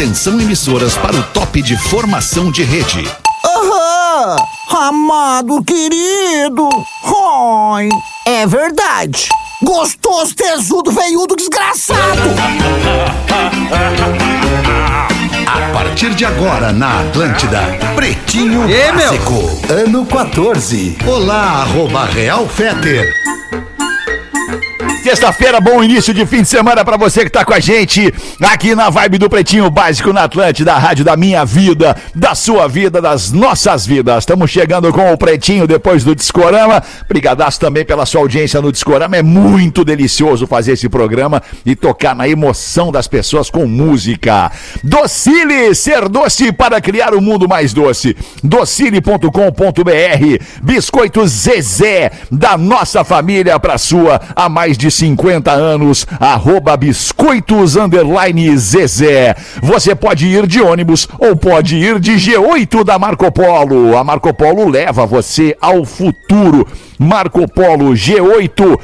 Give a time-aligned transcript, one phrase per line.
[0.00, 3.06] Atenção emissoras para o top de formação de rede.
[3.44, 4.36] Aham!
[4.70, 6.70] Amado querido!
[7.70, 7.86] Ai,
[8.26, 9.28] é verdade!
[9.62, 12.30] Gostoso, tesudo, veiudo, desgraçado!
[15.46, 17.60] A partir de agora na Atlântida,
[17.94, 19.04] Pretinho E, meu?
[19.04, 20.96] Básico, ano 14.
[21.06, 23.14] Olá, arroba Real Feter.
[25.10, 28.76] Sexta-feira, bom início de fim de semana pra você que tá com a gente aqui
[28.76, 33.02] na Vibe do Pretinho Básico na Atlântida, a rádio da minha vida, da sua vida,
[33.02, 34.18] das nossas vidas.
[34.18, 36.80] Estamos chegando com o Pretinho depois do Discorama.
[37.08, 39.16] Brigadaço também pela sua audiência no Discorama.
[39.16, 44.52] É muito delicioso fazer esse programa e tocar na emoção das pessoas com música.
[44.84, 48.16] Docile, ser doce para criar um mundo mais doce.
[48.44, 57.74] Docile.com.br, biscoito Zezé, da nossa família pra sua há mais de 50 anos, arroba biscoitos
[57.74, 59.34] underline Zezé.
[59.62, 63.96] Você pode ir de ônibus ou pode ir de G8 da Marco Polo.
[63.96, 66.66] A Marco Polo leva você ao futuro.
[66.98, 68.78] Marco Polo G8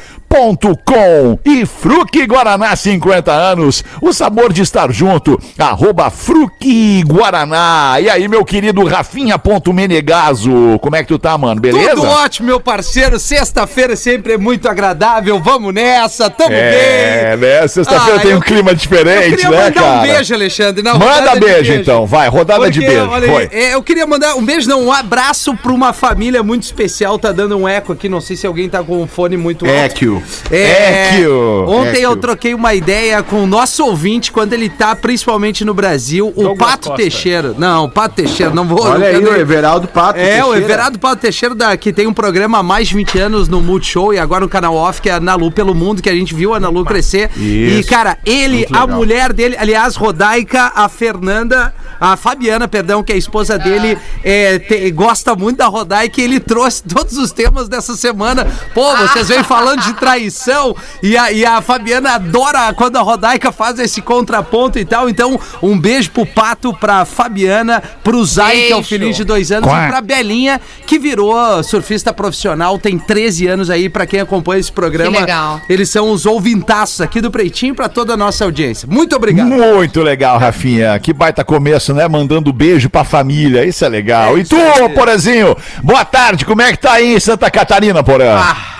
[0.84, 7.96] com e Fruque Guaraná 50 anos, o sabor de estar junto, arroba Fruque Guaraná.
[8.00, 11.58] E aí, meu querido Rafinha.menegaso, como é que tu tá, mano?
[11.60, 11.94] Beleza?
[11.94, 13.18] Tudo ótimo, meu parceiro.
[13.18, 15.40] Sexta-feira sempre é muito agradável.
[15.40, 17.48] Vamos nessa, tamo É, bem.
[17.48, 17.66] né?
[17.68, 19.98] Sexta-feira Ah, tem um eu- clima Eu diferente, queria né, mandar cara?
[19.98, 20.82] um beijo, Alexandre.
[20.82, 23.48] na Manda de beijo, então, vai, rodada de Porque, beijo, olha foi.
[23.52, 27.18] é, eu queria mandar um beijo, não, um abraço pra uma família muito especial.
[27.18, 30.15] Tá dando um eco aqui, não sei se alguém tá com o fone muito alto.
[30.16, 30.56] Equio.
[30.56, 31.64] É, Equio.
[31.68, 36.32] Ontem eu troquei uma ideia com o nosso ouvinte, quando ele tá principalmente no Brasil,
[36.34, 37.54] o Pato Teixeira.
[37.56, 38.82] Não, o Pato Teixeira, não vou...
[38.84, 40.18] Olha aí o Everaldo Pato.
[40.18, 40.58] É, o Teixeira.
[40.58, 44.12] Everardo Paulo Teixeira, da, que tem um programa há mais de 20 anos no Multishow
[44.14, 46.54] e agora no canal off, que é a Nalu pelo Mundo, que a gente viu
[46.54, 47.30] a Nalu crescer.
[47.36, 47.88] E, Isso.
[47.88, 53.18] cara, ele, a mulher dele, aliás, Rodaica, a Fernanda, a Fabiana, perdão, que é a
[53.18, 57.96] esposa dele, é, te- gosta muito da Rodaica e ele trouxe todos os temas dessa
[57.96, 58.46] semana.
[58.74, 63.50] Pô, vocês vêm falando de traição e a, e a Fabiana adora quando a Rodaica
[63.50, 65.08] faz esse contraponto e tal.
[65.08, 69.50] Então, um beijo pro Pato, pra Fabiana, pro Zay, que é o filhinho de dois
[69.50, 69.86] anos, Quá.
[69.86, 74.70] e pra Belinha, que virou surfista profissional, tem 13 anos aí, pra quem acompanha esse
[74.70, 75.12] programa.
[75.12, 75.60] Que legal.
[75.68, 78.86] Eles são os ouvintaços aqui do Pretinho pra toda a nossa audiência.
[78.88, 79.48] Muito obrigado.
[79.48, 80.96] Muito legal, Rafinha.
[81.00, 82.06] Que baita começo, né?
[82.06, 83.64] Mandando beijo pra família.
[83.64, 84.36] Isso é legal.
[84.36, 84.88] É e tu, aí.
[84.90, 85.56] Porazinho?
[85.82, 86.44] Boa tarde.
[86.44, 88.36] Como é que tá aí em Santa Catarina, Porã?
[88.38, 88.75] Ah,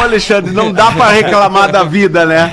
[0.00, 2.52] ô Alexandre, não dá pra reclamar da vida, né?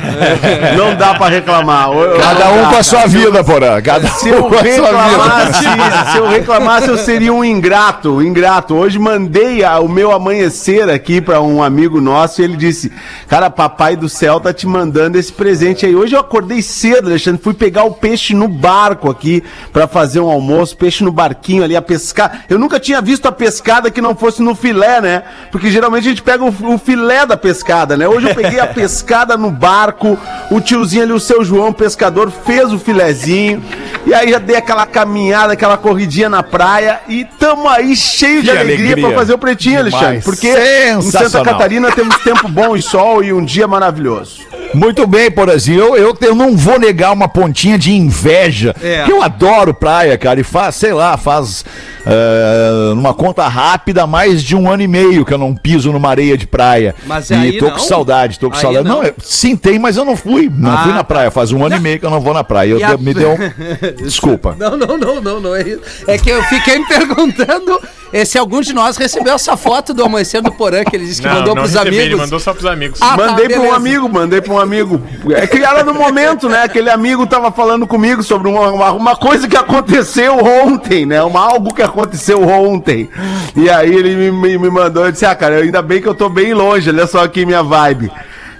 [0.77, 1.89] Não dá pra reclamar.
[1.91, 3.09] Ô, Cada um dá, com a sua cara.
[3.09, 3.81] vida, Porã.
[3.81, 5.63] Cada Se um eu com reclamasse,
[6.11, 8.75] se eu reclamasse, eu seria um ingrato, ingrato.
[8.75, 12.91] Hoje mandei a- o meu amanhecer aqui pra um amigo nosso e ele disse:
[13.27, 15.95] Cara, papai do céu tá te mandando esse presente aí.
[15.95, 19.43] Hoje eu acordei cedo, Alexandre, fui pegar o peixe no barco aqui
[19.73, 22.43] pra fazer um almoço, peixe no barquinho ali, a pescar.
[22.49, 25.23] Eu nunca tinha visto a pescada que não fosse no filé, né?
[25.51, 28.07] Porque geralmente a gente pega o, o filé da pescada, né?
[28.07, 30.17] Hoje eu peguei a pescada no barco,
[30.49, 33.63] o tiozinho ali, o seu João, pescador, fez o filezinho.
[34.05, 38.49] E aí já dei aquela caminhada, aquela corridinha na praia e tamo aí cheio de
[38.49, 39.07] alegria, alegria.
[39.07, 39.93] pra fazer o pretinho, Demais.
[39.93, 40.21] Alexandre.
[40.23, 41.43] Porque em Santa.
[41.43, 44.41] Catarina temos tempo bom e sol e um dia maravilhoso.
[44.73, 45.79] Muito bem, Porazinho.
[45.79, 48.75] Eu, eu, eu não vou negar uma pontinha de inveja.
[48.81, 49.05] É.
[49.09, 50.39] Eu adoro praia, cara.
[50.39, 51.65] E faz, sei lá, faz
[52.05, 56.09] eh, numa conta rápida mais de um ano e meio que eu não piso numa
[56.09, 56.95] areia de praia.
[57.05, 57.73] Mas e aí tô não?
[57.73, 58.87] com saudade, tô com Aí saudade.
[58.87, 58.97] não.
[58.97, 60.49] Não, eu- sim, tem, mas eu não fui.
[60.53, 61.03] Não Ah, fui na tá.
[61.03, 61.31] praia.
[61.31, 62.69] Faz um ano e meio que eu não vou na praia.
[62.71, 63.37] Eu E a- me deu.
[64.01, 64.55] Desculpa.
[64.57, 65.81] Não, não, não, não, não é isso.
[66.07, 67.79] É que eu fiquei me perguntando
[68.13, 71.21] eh, se algum de nós recebeu essa foto do amanhecer do Porã, que ele disse
[71.21, 72.05] que Não, mandou não pros recebi, amigos.
[72.07, 72.99] Ele mandou só pros amigos.
[73.01, 75.01] Ah, tá, mandei pra um amigo, mandei pra um amigo.
[75.31, 76.63] É que era no momento, né?
[76.63, 81.21] Aquele amigo tava falando comigo sobre uma, uma, uma coisa que aconteceu ontem, né?
[81.23, 83.09] Uma, algo que aconteceu ontem.
[83.55, 86.15] E aí ele me, me, me mandou e disse: Ah, cara, ainda bem que eu
[86.15, 88.11] tô bem longe, olha só aqui minha vibe.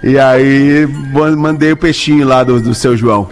[0.02, 3.28] E aí man- mandei o peixinho lá do, do seu João.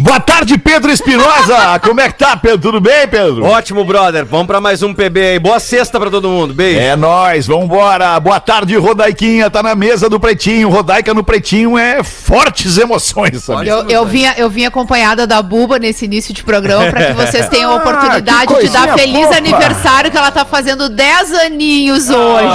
[0.00, 1.78] Boa tarde, Pedro Espinosa.
[1.82, 2.58] Como é que tá, Pedro?
[2.58, 3.44] Tudo bem, Pedro?
[3.44, 4.24] Ótimo, brother.
[4.24, 5.38] Vamos pra mais um PB aí.
[5.40, 6.54] Boa sexta pra todo mundo.
[6.54, 6.78] Beijo.
[6.78, 8.18] É nóis, vambora.
[8.20, 9.50] Boa tarde, Rodaiquinha.
[9.50, 10.68] Tá na mesa do Pretinho.
[10.70, 13.66] Rodaica no Pretinho é fortes emoções, sabe?
[13.68, 17.48] Eu, eu, vim, eu vim acompanhada da Buba nesse início de programa para que vocês
[17.50, 19.36] tenham a Ah, oportunidade que de dar feliz fofa.
[19.36, 22.46] aniversário, que ela tá fazendo 10 aninhos hoje.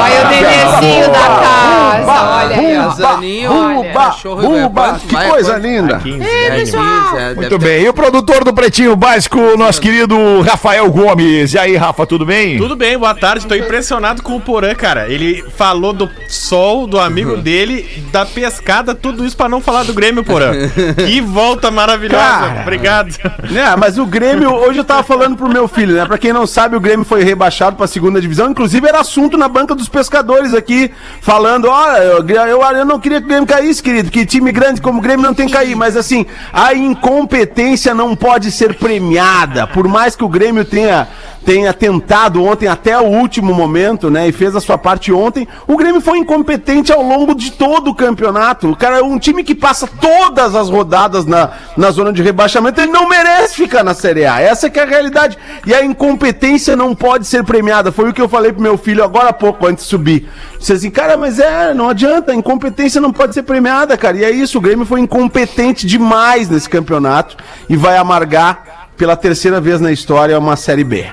[0.00, 1.88] Olha o bebezinho da casa.
[2.08, 2.90] Olha aí, ó.
[2.90, 3.92] Zaninho, Olha.
[3.92, 4.54] cachorro Buba,
[4.86, 5.98] levante, que vai, coisa Coisa linda.
[5.98, 6.84] 15, É, né, pessoal.
[7.16, 7.84] É, deve Muito ter- bem.
[7.84, 11.54] E o produtor do Pretinho Básico, nosso querido Rafael Gomes.
[11.54, 12.58] E aí, Rafa, tudo bem?
[12.58, 13.46] Tudo bem, boa tarde.
[13.46, 15.08] Tô impressionado com o Porã, cara.
[15.08, 19.92] Ele falou do sol, do amigo dele, da pescada, tudo isso pra não falar do
[19.94, 20.52] Grêmio, Porã.
[21.06, 22.22] Que volta maravilhosa.
[22.24, 22.62] Cara.
[22.62, 23.14] Obrigado.
[23.54, 26.04] É, mas o Grêmio, hoje eu tava falando pro meu filho, né?
[26.06, 28.50] Pra quem não sabe, o Grêmio foi rebaixado pra segunda divisão.
[28.50, 33.18] Inclusive, era assunto na banca dos pescadores aqui, falando: olha, eu, eu, eu não queria
[33.20, 35.76] que o Grêmio caísse, querido, que time grande como o Grêmio não tem que cair.
[35.76, 39.66] Mas assim, a incompetência não pode ser premiada.
[39.66, 41.08] Por mais que o Grêmio tenha,
[41.48, 44.28] tenha tentado ontem até o último momento, né?
[44.28, 47.94] E fez a sua parte ontem, o Grêmio foi incompetente ao longo de todo o
[47.94, 48.70] campeonato.
[48.70, 52.82] O cara é um time que passa todas as rodadas na, na zona de rebaixamento,
[52.82, 54.38] ele não merece ficar na Série A.
[54.38, 55.38] Essa que é a realidade.
[55.64, 57.90] E a incompetência não pode ser premiada.
[57.90, 60.28] Foi o que eu falei pro meu filho agora há pouco, antes de subir.
[60.58, 64.18] Disse assim, cara, mas é, não adianta, a incompetência não pode ser premiada, cara.
[64.18, 67.38] E é isso, o Grêmio foi incompetente demais nesse campeonato
[67.70, 71.06] e vai amargar pela terceira vez na história uma Série B.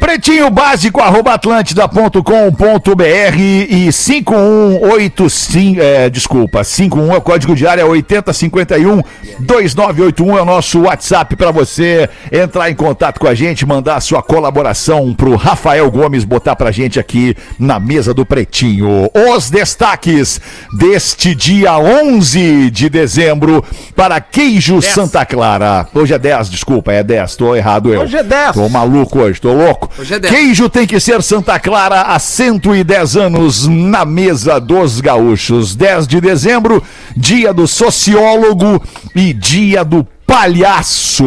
[0.00, 9.02] Pretinho básico, arroba atlântida.com.br e 5185, é, desculpa, 51 é o código de área 8051
[9.40, 14.00] 2981 é o nosso WhatsApp para você entrar em contato com a gente, mandar a
[14.00, 19.10] sua colaboração pro Rafael Gomes botar pra gente aqui na mesa do Pretinho.
[19.14, 20.40] Os destaques
[20.78, 23.62] deste dia 11 de dezembro
[23.94, 25.86] para Queijo Santa Clara.
[25.94, 28.00] Hoje é 10, desculpa, é 10, tô errado eu.
[28.00, 28.52] Hoje é 10.
[28.52, 29.89] Tô maluco hoje, tô louco.
[29.98, 30.34] Hoje é 10.
[30.34, 35.74] Queijo tem que ser Santa Clara há 110 anos na mesa dos gaúchos.
[35.74, 36.82] 10 de dezembro,
[37.16, 38.82] dia do sociólogo
[39.14, 41.26] e dia do palhaço.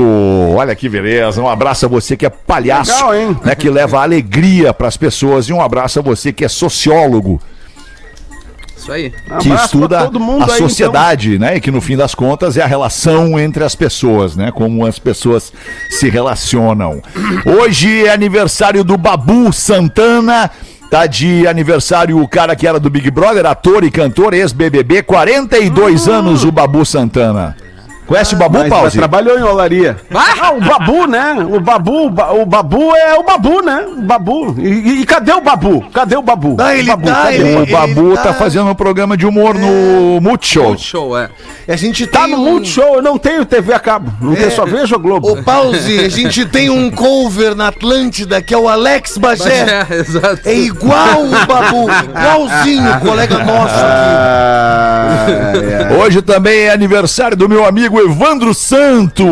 [0.56, 1.42] Olha que beleza.
[1.42, 3.38] Um abraço a você que é palhaço, Legal, hein?
[3.44, 7.42] né, que leva alegria para as pessoas e um abraço a você que é sociólogo,
[8.84, 9.12] Isso aí.
[9.12, 11.56] que Abraço pra estuda todo mundo a aí, sociedade, né?
[11.56, 14.52] E que no fim das contas é a relação entre as pessoas, né?
[14.52, 15.54] Como as pessoas
[15.90, 17.02] se relacionam.
[17.46, 20.52] Hoje é aniversário do Babu Santana.
[20.92, 26.08] Tá de aniversário o cara que era do Big Brother, ator e cantor, ex-BBB, 42
[26.08, 27.56] anos o Babu Santana.
[28.06, 28.84] Conhece o Babu, Mas, Pause?
[28.86, 29.98] mas trabalhou em olaria.
[30.14, 31.36] Ah, o Babu, né?
[31.50, 33.86] O Babu, o Ba- o Babu é o Babu, né?
[33.98, 34.56] O Babu.
[34.60, 35.84] E, e- e cadê o Babu?
[35.94, 36.58] Cadê o Babu?
[36.60, 37.36] Ah, ele Babu, tá, cadê?
[37.38, 40.78] ele- O Babu tá tá- fazendo um programa de humor no Multishow.
[40.78, 41.30] Show, é.
[41.68, 44.12] A gente Tá no um- Multishow, eu não tenho TV a cabo.
[44.22, 45.32] Não tenho, só vejo a Globo.
[45.32, 49.86] Ô, Pause, a gente tem um cover na Atlântida que é o Alex Bagé.
[49.90, 50.42] É, exato.
[50.46, 53.84] É igual o Babu, igualzinho, colega nosso aqui.
[53.84, 55.54] Ah,
[55.92, 55.94] é.
[55.98, 59.26] Hoje também é aniversário do meu amigo Evandro Santo.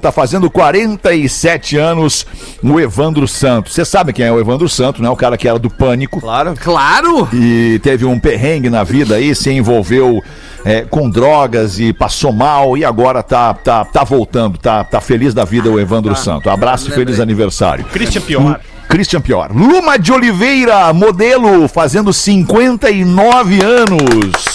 [0.00, 2.26] Tá fazendo 47 anos
[2.62, 3.70] o Evandro Santo.
[3.70, 5.08] Você sabe quem é o Evandro Santo, né?
[5.08, 6.20] O cara que era do Pânico.
[6.20, 6.54] Claro.
[6.60, 7.28] Claro!
[7.32, 10.22] E teve um perrengue na vida aí, se envolveu
[10.64, 15.32] é, com drogas e passou mal e agora tá, tá, tá voltando, tá, tá feliz
[15.34, 16.50] da vida o Evandro Santo.
[16.50, 17.84] Abraço e feliz aniversário.
[17.86, 18.60] Christian Pior.
[18.88, 19.50] Christian Pior.
[19.54, 24.47] Luma de Oliveira, modelo, fazendo 59 anos.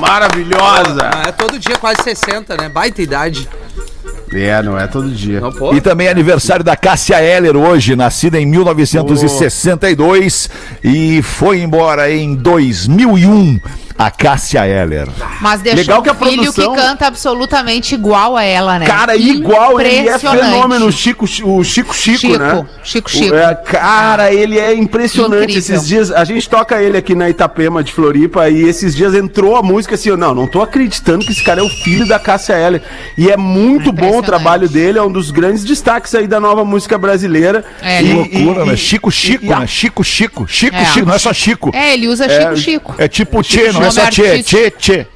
[0.00, 1.10] Maravilhosa.
[1.12, 2.68] Ah, é todo dia quase 60, né?
[2.68, 3.48] Baita idade.
[4.32, 5.40] É, não é todo dia.
[5.40, 5.74] Não.
[5.74, 10.48] E também aniversário da Cássia Eller hoje, nascida em 1962
[10.82, 13.60] e foi embora em 2001,
[13.98, 15.08] a Cássia Eller.
[15.40, 18.86] Mas deixou Legal que a um filho produção- que canta absolutamente igual a ela, né?
[18.86, 22.64] Cara, igual, ele é fenômeno, o Chico, o Chico Chico, Chico, né?
[22.82, 23.34] Chico O- Chico.
[23.34, 25.42] é, cara, ele é impressionante.
[25.42, 25.58] Incrível.
[25.58, 29.56] Esses dias, a gente toca ele aqui na Itapema de Floripa e esses dias entrou
[29.56, 32.18] a música assim, eu, não, não tô acreditando que esse cara é o filho da
[32.18, 32.82] Cássia Eller.
[33.16, 36.64] E é muito bom o trabalho dele, é um dos grandes destaques aí da nova
[36.64, 37.64] música brasileira.
[37.80, 38.76] É, E- Loucura, e- né?
[38.76, 39.66] Chico Chico, e né?
[39.66, 40.46] Chico Chico.
[40.48, 40.84] Chico É.
[40.86, 41.70] Chico, não é só Chico.
[41.74, 42.94] É, ele usa Chico Chico.
[42.98, 44.60] É tipo Tchê, não é Nome só Tchê, artístico.
[44.60, 45.06] Tchê, Tchê.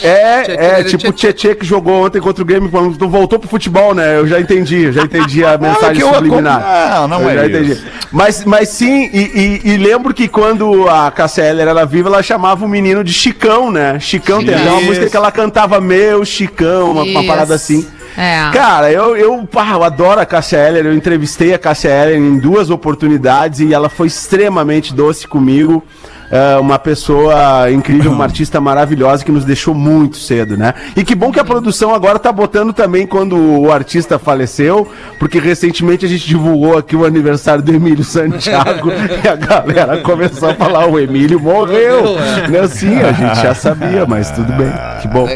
[0.00, 3.08] É, Tchê, é, tchê, tipo o tchê, Tietê que jogou ontem contra o Grêmio, quando
[3.08, 4.16] voltou pro futebol, né?
[4.16, 7.00] Eu já entendi, eu já entendi a mensagem que eu- subliminar.
[7.00, 7.56] Não, não Eu é já isso.
[7.74, 7.82] entendi.
[8.12, 12.22] Mas, mas sim, e, e- e lembro que quando a Cássia Eller era viva, ela
[12.22, 13.98] chamava o menino de Chicão, né?
[13.98, 17.84] Chicão, tem uma música que ela cantava Meu Chicão, uma, uma parada assim.
[18.16, 18.50] É.
[18.52, 22.38] Cara, eu, eu, pá, eu adoro a Cássia Eller, eu entrevistei a Cássia Eller em
[22.38, 25.82] duas oportunidades e ela foi extremamente doce comigo.
[26.30, 30.74] É, uma pessoa incrível, uma artista maravilhosa que nos deixou muito cedo, né?
[30.96, 35.38] E que bom que a produção agora tá botando também quando o artista faleceu, porque
[35.38, 38.90] recentemente a gente divulgou aqui o aniversário do Emílio Santiago
[39.24, 42.16] e a galera começou a falar: o Emílio morreu.
[42.50, 45.26] Não, sim, a gente já sabia, mas tudo bem, que bom.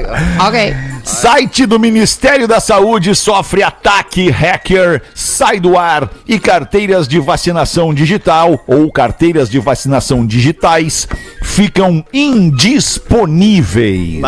[0.46, 0.91] Ok.
[1.04, 7.92] Site do Ministério da Saúde sofre ataque hacker, sai do ar e carteiras de vacinação
[7.92, 11.08] digital ou carteiras de vacinação digitais
[11.42, 14.22] ficam indisponíveis.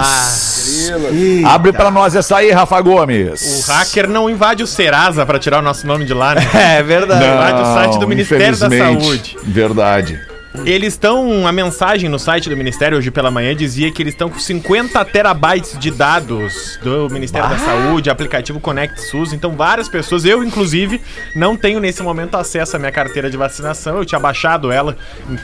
[1.46, 3.66] Abre pra nós essa aí, Rafa Gomes.
[3.66, 6.42] O hacker não invade o Serasa pra tirar o nosso nome de lá, né?
[6.74, 7.24] É verdade.
[7.24, 8.68] invade o site do Ministério da.
[8.68, 9.36] Saúde.
[9.42, 10.33] Verdade.
[10.64, 11.46] Eles estão.
[11.46, 15.04] A mensagem no site do Ministério hoje pela manhã dizia que eles estão com 50
[15.06, 19.32] terabytes de dados do Ministério da Saúde, aplicativo Connect SUS.
[19.32, 21.00] Então, várias pessoas, eu inclusive,
[21.34, 23.96] não tenho nesse momento acesso à minha carteira de vacinação.
[23.98, 24.96] Eu tinha baixado ela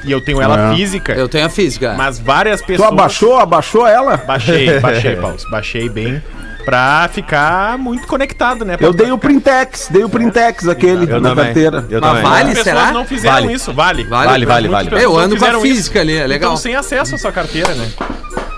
[0.05, 0.77] e eu tenho ela É.
[0.77, 1.13] física.
[1.13, 1.95] Eu tenho a física.
[1.97, 2.89] Mas várias Tu pessoas.
[2.89, 4.17] abaixou, abaixou ela?
[4.19, 5.37] Baixei, baixei, Paulo.
[5.51, 6.23] Baixei bem.
[6.71, 8.77] Pra ficar muito conectado, né?
[8.77, 11.45] Pra- Eu dei o Printex, dei o Printex aquele Eu na também.
[11.47, 11.85] carteira.
[11.91, 12.23] Eu Mas também.
[12.23, 12.93] vale, As pessoas será?
[12.93, 13.53] não fizeram Vale.
[13.53, 14.05] isso, vale.
[14.05, 14.89] Vale, vale, vale.
[14.91, 16.51] pessoas Eu ando com a física ali, é legal.
[16.53, 17.89] Então, sem acesso à sua carteira, né?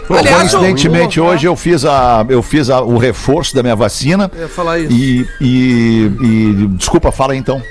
[0.07, 4.31] Pô, Aliás, coincidentemente, hoje eu fiz, a, eu fiz a- o reforço da minha vacina.
[4.35, 4.92] Eu ia falar isso.
[4.92, 7.62] E, e, e- Desculpa, fala aí, então.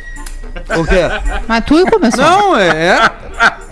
[0.75, 1.01] O quê?
[1.47, 2.23] Mas tu começou.
[2.23, 2.99] Não, é.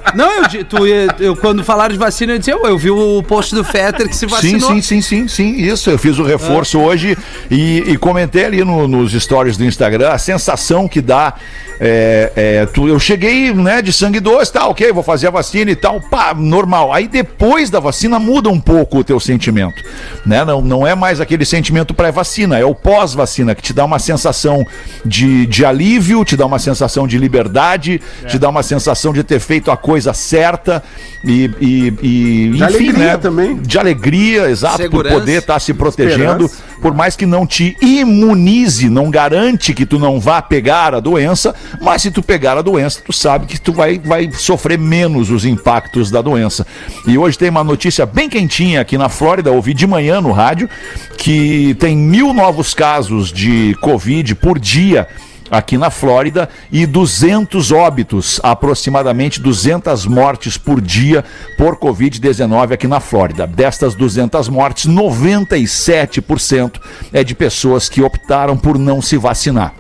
[0.06, 0.16] É.
[0.16, 3.54] Não, eu, tu, eu, quando falaram de vacina, eu disse, eu, eu vi o post
[3.56, 4.70] do Fetter que se Sim, vacinou.
[4.74, 5.90] sim, sim, sim, sim, isso.
[5.90, 7.18] Eu fiz o reforço hoje
[7.50, 11.34] e, e comentei ali no- nos stories do Instagram a sensação que dá.
[11.82, 15.72] é, é, tu, eu cheguei, né, de sangue doce, tá, ok, vou fazer a vacina
[15.72, 16.92] e tal, pá, normal.
[16.92, 19.82] Aí depois da vacina muda um pouco o teu sentimento,
[20.26, 20.44] né?
[20.44, 24.66] Não, não é mais aquele sentimento pré-vacina, é o pós-vacina que te dá uma sensação
[25.06, 29.40] de, de alívio, te dá uma sensação de liberdade, te dá uma sensação de ter
[29.40, 30.84] feito a coisa certa
[31.24, 33.56] e, e, e De alegria também.
[33.58, 35.10] de alegria, exato, Segurança.
[35.10, 36.80] por poder estar se protegendo, Esperança.
[36.82, 41.54] por mais que não te imunize, não garante que tu não vá pegar a doença,
[41.82, 45.46] mas se tu pegar a doença, tu sabe que tu vai, vai sofrer menos os
[45.46, 46.66] impactos da doença.
[47.06, 50.70] E hoje tem uma notícia bem quentinha aqui na Flórida, ouvi de manhã no rádio,
[51.18, 55.08] que tem mil novos casos de Covid por dia
[55.50, 61.24] aqui na Flórida e 200 óbitos, aproximadamente 200 mortes por dia
[61.58, 63.48] por Covid-19 aqui na Flórida.
[63.48, 66.80] Destas 200 mortes, 97%
[67.12, 69.74] é de pessoas que optaram por não se vacinar.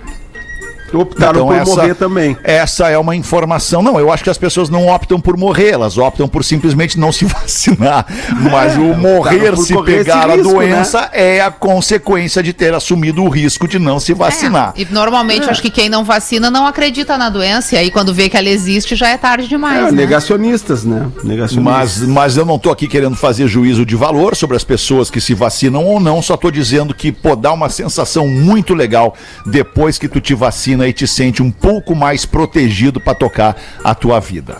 [0.97, 2.37] Optaram por morrer também.
[2.43, 3.81] Essa é uma informação.
[3.81, 7.11] Não, eu acho que as pessoas não optam por morrer, elas optam por simplesmente não
[7.11, 8.05] se vacinar.
[8.51, 13.23] Mas o morrer por se pegar risco, a doença é a consequência de ter assumido
[13.23, 14.73] o risco de não se vacinar.
[14.75, 17.75] É, E normalmente acho que quem não vacina não acredita na doença.
[17.75, 19.79] E aí quando vê que ela existe já é tarde demais.
[19.79, 19.91] É, né?
[19.91, 21.07] negacionistas, né?
[21.23, 21.99] Negacionistas.
[21.99, 25.21] Mas, mas eu não tô aqui querendo fazer juízo de valor sobre as pessoas que
[25.21, 29.13] se vacinam ou não, só tô dizendo que, pô, dá uma sensação muito legal
[29.45, 33.93] depois que tu te vacina e te sente um pouco mais protegido para tocar a
[33.95, 34.57] tua vida.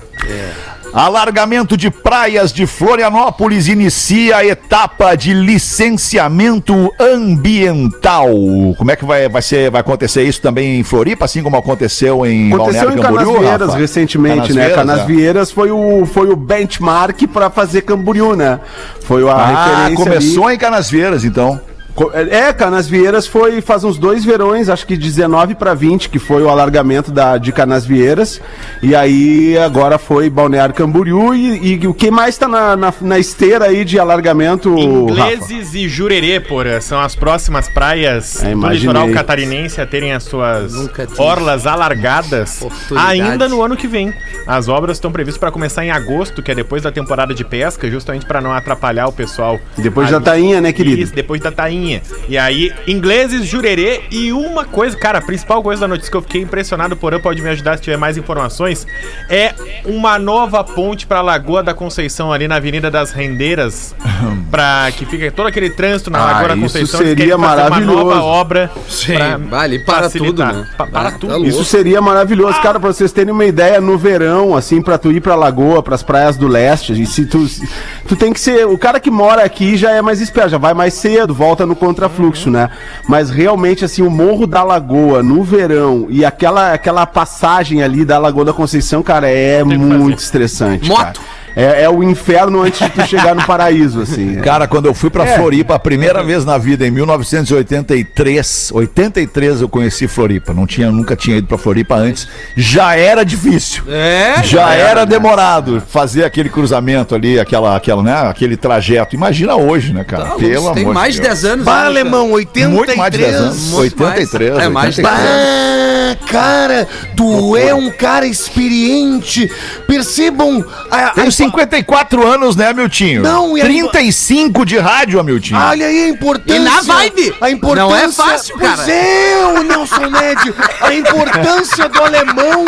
[0.91, 8.27] Alargamento de praias de Florianópolis inicia a etapa de licenciamento ambiental.
[8.75, 12.25] Como é que vai, vai, ser, vai acontecer isso também em Floripa, assim como aconteceu
[12.25, 13.79] em Aconteceu em Balneário Camboriú, Canasvieiras Rafa?
[13.79, 14.69] recentemente, né?
[14.69, 14.75] Canasvieiras, é.
[14.75, 18.59] Canasvieiras foi o, foi o benchmark pra fazer Camboriú, né?
[19.01, 20.55] Foi a Ah, referência começou ali.
[20.55, 21.61] em Canasvieiras, então.
[21.95, 26.41] Co- É, Canasvieiras foi faz uns dois verões, acho que 19 para 20, que foi
[26.43, 28.39] o alargamento da, de Canasvieiras.
[28.81, 31.33] E aí agora foi Balneário Camboriú.
[31.33, 34.69] E, e o que mais tá na, na, na esteira aí de alargamento,
[35.13, 35.33] Rafa?
[35.33, 40.23] Ingleses e Jurerê, porra, são as próximas praias É, do litoral catarinense a terem as
[40.23, 40.73] suas
[41.17, 42.63] orlas alargadas
[42.95, 44.13] ainda no ano que vem.
[44.47, 47.89] As obras estão previstas para começar em agosto, que é depois da temporada de pesca,
[47.89, 49.59] justamente para não atrapalhar o pessoal.
[49.77, 50.25] Depois da Ali.
[50.25, 51.01] tainha, né, querido?
[51.01, 51.78] Isso, depois da tainha.
[52.27, 56.21] E aí, ingleses, jurerê e uma coisa, cara, a principal coisa da notícia que eu
[56.21, 58.85] fiquei impressionado, porém pode me ajudar se tiver mais informações,
[59.29, 59.53] é
[59.85, 63.95] uma nova ponte pra Lagoa da Conceição ali na Avenida das Rendeiras,
[64.51, 66.99] para que fique todo aquele trânsito na Ah, Lagoa da isso Conceição.
[66.99, 67.93] seria querem fazer maravilhoso.
[67.93, 70.49] Uma nova obra Sim, pra vale, para facilitar.
[70.53, 70.67] tudo, né?
[70.77, 71.33] Pa- para Ah, tudo.
[71.33, 71.47] tá.
[71.47, 75.21] Isso seria maravilhoso, cara, pra vocês terem uma ideia, no verão, assim, pra tu ir
[75.21, 77.67] pra Lagoa, pras praias do leste, e se tu, se-
[78.07, 80.73] tu tem que ser, o cara que mora aqui já é mais esperto, já vai
[80.73, 82.69] mais cedo, volta no contrafluxo, né?
[83.07, 88.17] Mas realmente, assim, o Morro da Lagoa, no verão, e aquela, aquela passagem ali da
[88.17, 90.13] Lagoa da Conceição, cara, é muito fazer.
[90.15, 90.97] estressante, Moto.
[90.97, 91.38] cara.
[91.55, 94.35] É, é o inferno antes de tu chegar no paraíso, assim.
[94.43, 99.69] Cara, quando eu fui pra Floripa a primeira vez na vida, em 1983, 83 eu
[99.69, 100.53] conheci Floripa.
[100.53, 102.27] Não tinha, nunca tinha ido pra Floripa antes.
[102.55, 103.83] Já era difícil.
[103.87, 109.15] É, Já era demorado fazer aquele cruzamento ali, aquela, aquela, né, aquele trajeto.
[109.15, 110.25] Imagina hoje, né, cara?
[110.25, 111.41] Tá, Pelo tem amor mais de de Deus.
[111.41, 111.65] 10 anos.
[111.65, 111.89] Bah, né, cara?
[111.89, 112.73] alemão, 83.
[112.75, 113.69] Muito mais de 10 anos.
[113.71, 114.51] Muito 83.
[114.53, 114.63] mais.
[114.63, 116.19] É, mais de 83.
[116.19, 119.51] Bah, cara, tu é um cara experiente.
[119.87, 123.21] Percebam a, Tenho 54 anos, né, Miltinho?
[123.21, 125.59] Não, e a- 35 de rádio, Miltinho.
[125.59, 126.55] Olha aí a importância.
[126.55, 127.35] E na vibe.
[127.41, 127.83] A importância.
[127.87, 128.75] Não é fácil, cara.
[128.75, 130.53] Pois é, o Nelson Ned.
[130.81, 132.65] A importância do alemão.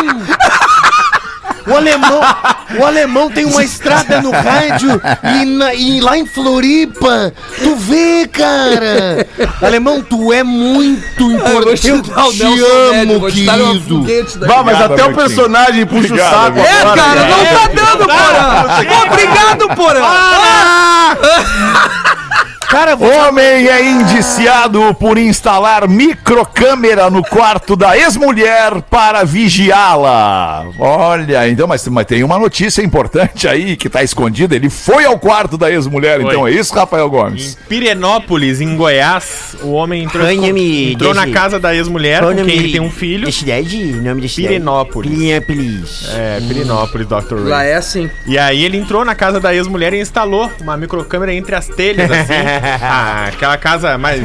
[1.66, 2.20] O alemão,
[2.78, 5.00] o alemão tem uma estrada no rádio
[5.40, 9.26] e, na- e lá em Floripa, tu vê, cara.
[9.60, 11.88] Alemão, tu é muito importante.
[11.88, 14.46] Eu, te amo, querido.
[14.46, 16.58] Vá, mas Obrigado, até o personagem puxa Obrigado, o saco.
[16.60, 19.06] É, cara, não tá dando, Porã!
[19.06, 20.00] Obrigado, Porã!
[20.04, 21.16] Ah!
[22.72, 30.64] Cara, vou Homem é indiciado por instalar microcâmera no quarto da ex-mulher para vigiá-la.
[30.78, 34.56] Olha, então, mas, mas tem uma notícia importante aí que tá escondida.
[34.56, 37.58] Ele foi ao quarto da ex-mulher, então é isso, Rafael Em Gomes?
[37.68, 42.56] Pirenópolis, em Goiás, o homem entrou, Nome entrou na desse- casa da ex-mulher, com quem
[42.56, 43.26] ele tem um filho.
[43.26, 43.76] Da cidade?
[43.84, 44.48] Nome da cidade?
[44.54, 45.10] Pirenópolis.
[45.12, 46.08] Pirenópolis.
[46.14, 47.34] É, Pirenópolis, Dr.
[47.34, 47.44] Ray.
[47.44, 48.10] Lá é assim.
[48.26, 52.10] E aí ele entrou na casa da ex-mulher e instalou uma microcâmera entre as telhas,
[52.10, 52.32] assim.
[52.62, 54.20] Ah, aquela casa mais.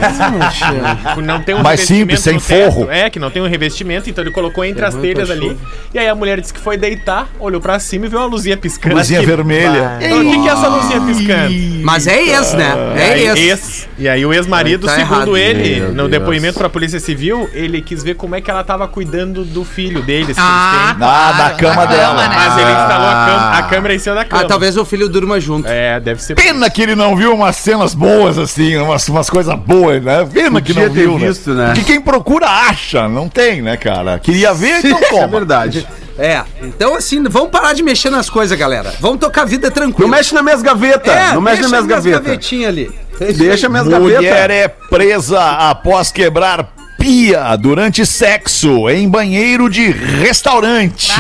[1.24, 2.88] não tem um Mais simples, sem forro.
[2.90, 5.58] É, que não tem um revestimento, então ele colocou entre as telhas ali.
[5.94, 8.58] E aí a mulher disse que foi deitar, olhou pra cima e viu uma luzinha
[8.58, 8.96] piscando.
[8.96, 9.98] Luzinha vermelha.
[10.02, 11.54] Então, o que, que é essa luzinha piscando?
[11.84, 12.74] Mas é ex, né?
[12.96, 13.40] E É ex.
[13.40, 13.90] ex.
[13.98, 15.38] E aí o ex-marido, Tá segundo errado.
[15.38, 16.12] ele, Meu no Deus.
[16.12, 20.02] depoimento pra Polícia Civil, ele quis ver como é que ela tava cuidando do filho
[20.02, 20.38] deles.
[20.40, 20.96] Ah.
[21.00, 22.28] Ah, na cama dela.
[22.28, 22.36] né?
[22.36, 24.42] Mas ele instalou a, a câmera em cima da cama.
[24.44, 25.68] Ah, talvez o filho durma junto.
[25.68, 26.36] É, deve ser.
[26.36, 30.28] Pena que ele não viu umas cenas boas, assim, umas, umas coisas boas, né?
[30.34, 31.68] Pena que não viu, visto, né?
[31.68, 31.74] né?
[31.74, 34.18] Que quem procura acha, não tem, né, cara?
[34.18, 35.28] Queria ver, então É toma.
[35.28, 35.88] verdade.
[36.18, 38.92] É, então assim, vamos parar de mexer nas coisas, galera.
[39.00, 40.10] Vamos tocar a vida Não tranquila.
[40.10, 41.14] mexe nas minhas gavetas.
[41.16, 42.22] É, não mexe nas minhas gavetas.
[42.24, 42.92] gavetinhas ali.
[43.36, 44.50] Deixa minhas Mulher gavetas.
[44.52, 51.12] é presa após quebrar pia durante sexo em banheiro de restaurante.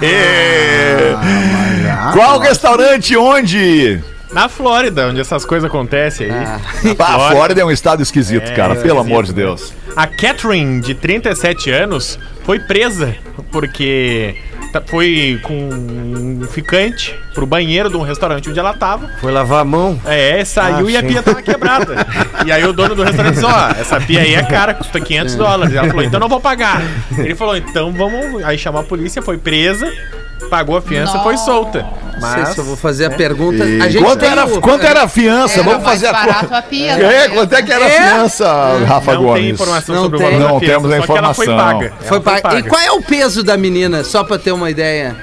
[0.00, 2.12] É, bravo.
[2.16, 4.00] Qual restaurante onde?
[4.34, 6.44] Na Flórida, onde essas coisas acontecem aí.
[6.44, 6.60] Ah.
[6.98, 9.32] Ah, a Flórida é um estado esquisito, É, cara, pelo esquisito, amor de?
[9.32, 9.72] Deus.
[9.96, 13.14] A Catherine, de 37 anos, foi presa
[13.52, 14.34] porque
[14.72, 19.08] tá- foi com um ficante pro banheiro de um restaurante onde ela tava.
[19.20, 20.00] Foi lavar a mão.
[20.04, 21.94] É, saiu Ah, e a pia tava quebrada.
[22.44, 25.36] e aí o dono do restaurante disse, ó, essa pia aí é cara, custa 500
[25.36, 25.74] dólares.
[25.74, 26.82] Ela falou, então não vou pagar.
[27.16, 28.42] Ele falou, então vamos...
[28.44, 29.90] Aí chamou a polícia, foi presa,
[30.50, 31.86] pagou a fiança, foi solta.
[32.24, 32.48] Não sei Mas...
[32.54, 33.62] se eu vou fazer a pergunta.
[33.64, 35.54] A gente Quanto era, o- quanto era a fiança?
[35.54, 36.58] Era Vamos mais fazer a barato conta.
[36.58, 36.92] a pia.
[36.92, 37.28] É, né?
[37.34, 37.90] quanto é que era a É.
[38.08, 39.40] fiança, Rafa Não Gomes?
[39.42, 40.26] tem informação Não sobre tem.
[40.28, 41.78] o valor Não da fiança, temos a só que ela foi informação.
[41.78, 41.92] paga.
[42.00, 42.58] Foi pago.
[42.58, 45.16] E qual é o peso da menina, só pra ter uma ideia?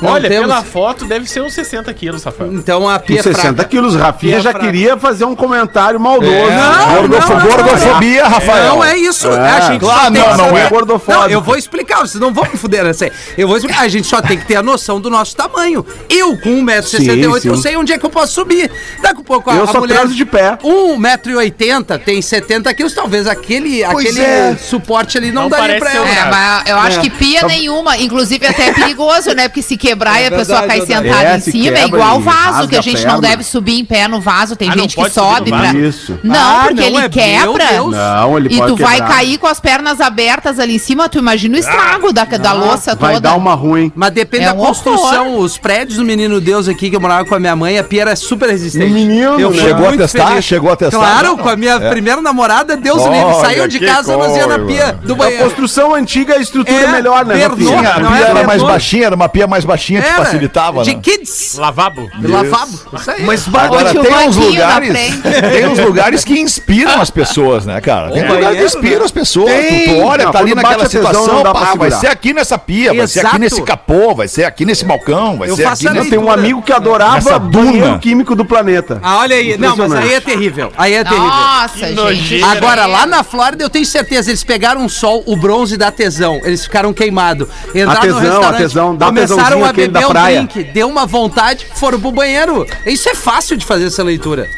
[0.00, 0.48] Não Olha, temos?
[0.48, 2.52] pela foto deve ser uns 60 quilos, Rafael.
[2.54, 3.64] Então a pia é 60 fraca.
[3.66, 3.94] quilos.
[3.94, 4.66] Rafinha Pia já fraca.
[4.66, 6.32] queria fazer um comentário maldoso.
[6.32, 8.66] Não, Gordofo- não, não, Gordofobia, Rafael.
[8.74, 9.28] Não é isso.
[9.28, 11.22] É, a gente claro, não, não é gordofóbico.
[11.22, 13.12] Não, eu vou explicar, vocês não vão me fuder nessa aí.
[13.36, 13.82] Eu vou explicar.
[13.82, 15.84] A gente só tem que ter a noção do nosso tamanho.
[16.08, 18.70] Eu, com 1,68m, Sim, eu sei onde é que eu posso subir.
[19.00, 20.06] Daqui a pouco a, Eu a só mulher.
[20.06, 20.58] de pé.
[20.62, 24.56] 1,80m tem 70 quilos, talvez aquele, Pois aquele é.
[24.56, 26.08] suporte ali não, Não daria pra ela.
[26.08, 27.96] É, mas eu acho que pia Tá nenhuma.
[27.98, 29.48] Inclusive, até é perigoso, né?
[29.48, 31.08] Porque se quebrar e a pessoa verdade, cair verdade.
[31.08, 33.28] sentada É, em se cima, é igual vaso, que a a gente não perna.
[33.28, 34.54] deve subir em pé no vaso.
[34.56, 35.72] Tem Ah, não gente que sobe pra.
[35.74, 36.18] Isso.
[36.22, 37.42] Não, Ah, porque não, ele é- quebra.
[37.42, 37.92] meu Deus.
[37.96, 41.18] Não, ele e pode tu vai cair com as pernas abertas ali em cima, tu
[41.18, 41.81] imagina o estrago
[42.12, 43.28] da, da louça Vai toda.
[43.30, 43.92] dar uma ruim.
[43.94, 45.38] Mas depende É da um construção.
[45.38, 48.02] Os prédios do Menino Deus aqui, que eu morava com a minha mãe, a pia
[48.02, 48.92] era super resistente.
[48.92, 49.56] Menino, eu né?
[49.56, 50.42] fui Chegou a testar?
[50.42, 50.98] Chegou a testar?
[50.98, 51.36] Claro, Não.
[51.38, 51.90] com a minha É.
[51.90, 53.34] primeira namorada, Deus livre.
[53.40, 55.44] Saiu de casa, nós ia na pia do A banheiro.
[55.44, 57.34] construção antiga, a estrutura É, é melhor, né.
[57.36, 57.90] Sim, Rafinha?
[57.90, 61.00] a pia era era mais baixinha, era uma pia mais baixinha que facilitava, de né?
[61.02, 61.56] kids.
[61.58, 62.08] Lavabo.
[62.22, 62.78] Lavabo.
[62.94, 63.24] Isso aí.
[63.24, 64.92] Mas Agora tem uns lugares,
[65.52, 68.10] tem uns lugares que inspiram as pessoas, né, cara?
[68.10, 69.04] Tem É, lugares que banheiro, inspiram né?
[69.04, 69.50] as pessoas.
[69.52, 69.84] Tem.
[69.88, 71.42] Tu, olha, tá ali naquela a situação,
[71.72, 72.00] pá, vai segurar.
[72.00, 75.50] ser aqui nessa pia, vai ser aqui nesse capô, vai ser aqui nesse balcão, vai
[75.50, 75.86] Eu ser aqui.
[75.86, 77.98] Eu tenho um amigo que adorava duna.
[77.98, 78.98] químico do planeta.
[79.02, 79.56] Ah, olha aí.
[79.56, 80.72] Não, mas aí é terrível.
[80.76, 81.26] Aí é terrível.
[81.26, 82.42] Nossa, gente.
[82.42, 86.40] Agora, lá na Flórida, eu tenho certeza, eles pegaram o sol, o bronze da tesão.
[86.44, 87.48] Eles ficaram queimados.
[87.74, 90.42] Entraram A tesão, a tesão, dá começaram a beber da um praia.
[90.42, 92.66] drink, deu uma vontade, foram pro banheiro.
[92.86, 94.48] Isso é fácil de fazer essa leitura.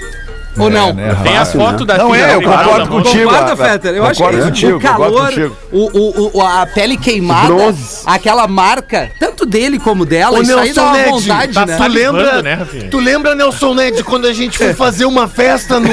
[0.57, 0.93] Ou não?
[0.93, 3.25] né, Tem a foto da Não é, eu concordo contigo.
[3.31, 3.95] Concorda, ah, Fetter?
[3.95, 7.47] Eu acho que concordo é contigo, o concordo calor, o, o, o- a pele queimada,
[7.49, 8.03] Bronze.
[8.07, 11.75] aquela marca, tanto dele como dela, isso aí dá Nelson uma Ned, vontade, tá né?
[11.77, 12.89] tu salivando, lembra, né, Rafinha?
[12.91, 15.91] tu lembra, Nelson Ned, quando a gente foi fazer uma festa num-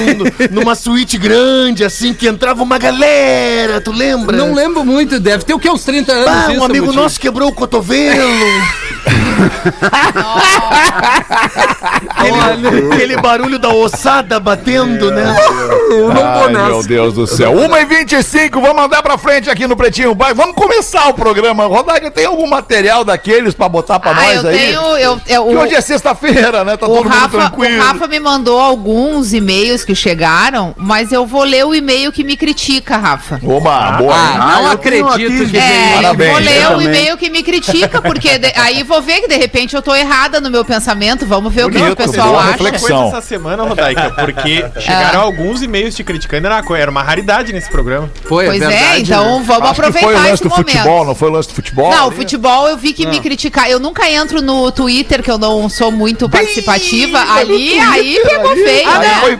[0.52, 4.38] numa suíte grande, assim, que entrava uma galera, tu lembra?
[4.38, 7.20] Não lembro muito, deve ter o que, uns 30 anos Ah, isso, um amigo nosso
[7.20, 8.22] quebrou o cotovelo.
[12.16, 15.24] Aquele, aquele barulho da ossada batendo, né?
[16.14, 17.54] Ai, meu Deus do céu.
[17.54, 20.38] 1h25, vamos mandar pra frente aqui no Pretinho Básico.
[20.42, 21.66] Vamos começar o programa.
[21.68, 24.58] Rodaica, tem algum material daqueles pra botar pra Ah, nós eu aí?
[24.58, 24.82] tenho.
[24.98, 26.76] Eu, eu, Que o- hoje é sexta-feira, né?
[26.76, 27.82] Tá O todo mundo Rafa, tranquilo.
[27.82, 32.24] o Rafa me mandou alguns e-mails que chegaram, mas eu vou ler o e-mail que
[32.24, 33.40] me critica, Rafa.
[33.44, 34.14] Oba, boa.
[34.14, 34.38] Ah, hein?
[34.64, 35.96] não eu tenho acredito aqui, que É, veio.
[36.02, 36.88] Parabéns, vou eu ler o também.
[36.88, 40.42] e-mail que me critica, porque de- aí vou ver que de repente eu tô errada
[40.42, 41.26] no meu pensamento.
[41.26, 42.52] Vamos ver o que o pessoal boa acha.
[42.52, 43.02] reflexão.
[43.04, 44.41] coisa essa semana, Rodaica, porque
[44.80, 48.10] chegaram alguns e-mails te criticando, era, uma era uma raridade nesse programa.
[48.24, 49.46] Foi, Pois é, verdade, então né?
[49.46, 50.72] vamos Acho que foi o aproveitar lance esse do momento.
[50.72, 51.92] futebol, não foi o lance do futebol?
[51.92, 53.70] Não, o futebol eu vi que me criticar.
[53.70, 57.20] Eu nunca entro no Twitter, que eu não sou muito participativa.
[57.36, 59.16] Ali, aí pegou feio, Aí né?
[59.22, 59.40] foi-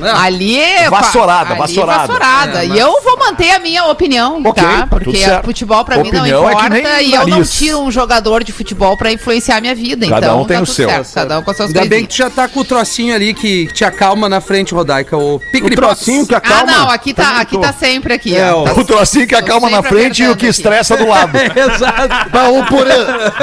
[0.00, 0.88] Ali é.
[0.88, 1.98] Vassourada, ali, vassourada.
[2.06, 2.64] vassourada.
[2.64, 4.86] E eu vou manter a minha opinião, Ok, tá?
[4.90, 5.44] tudo Porque certo.
[5.44, 8.52] futebol pra mim não Opinião é importa nem e eu não tiro um jogador de
[8.52, 10.06] futebol pra influenciar a minha vida.
[10.08, 10.88] Cada então, um tem tá o tudo seu.
[10.88, 13.14] certo, Cada um com as suas Ainda bem que tu já tá com o trocinho
[13.14, 15.16] ali que te acalma na frente, Rodaica.
[15.16, 16.72] O O trocinho que Ah, acalma.
[16.72, 18.34] não, aqui tá, aqui tá sempre aqui.
[18.34, 18.62] É, ó.
[18.62, 20.50] o- Tá- O trocinho que acalma na frente e o que aqui.
[20.50, 21.36] estressa do lado.
[21.36, 22.30] Exato.
[22.30, 22.94] Bah, ô Porã,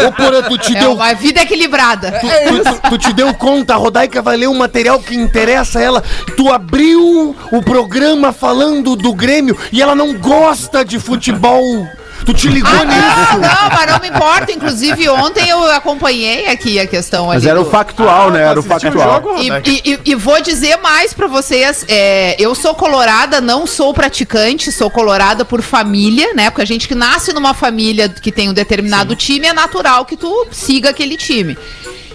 [0.07, 2.19] ô Porã, tu te É deu uma vida equilibrada.
[2.19, 2.27] Tu,
[2.63, 6.03] tu- tu te deu conta, a Rodaica vai ler um material que interessa a ela.
[6.39, 11.85] Tu abriu o programa falando do Grêmio e ela não gosta de futebol.
[12.25, 13.31] Tu te ligou Ah, nisso.
[13.33, 14.49] não, não, mas não me importa.
[14.49, 18.39] Inclusive, ontem eu acompanhei aqui a questão Mas ali era o do- factual, né?
[18.43, 19.13] Era o assistiu o factual.
[19.15, 19.37] jogo?
[19.41, 23.93] E, e- e- e vou dizer mais pra vocês, é, eu sou colorada, não sou
[23.93, 26.49] praticante, sou colorada por família, né?
[26.49, 30.15] Porque a gente que nasce numa família que tem um determinado time, é natural que
[30.15, 31.57] tu siga aquele time.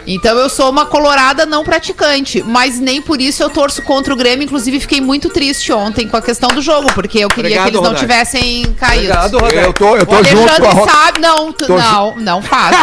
[0.06, 4.16] Então eu sou uma colorada não praticante, mas nem por isso eu torço contra o
[4.16, 4.44] Grêmio.
[4.44, 7.76] Inclusive fiquei muito triste ontem com a questão do jogo, porque eu queria Obrigado, que
[7.76, 9.04] eles não tivessem caído.
[9.12, 9.60] Obrigado, Rodaica.
[9.60, 12.42] Eu tô, eu O tô junto com a Alexandre sabe, não, tu- Tô não, não
[12.42, 12.76] faz.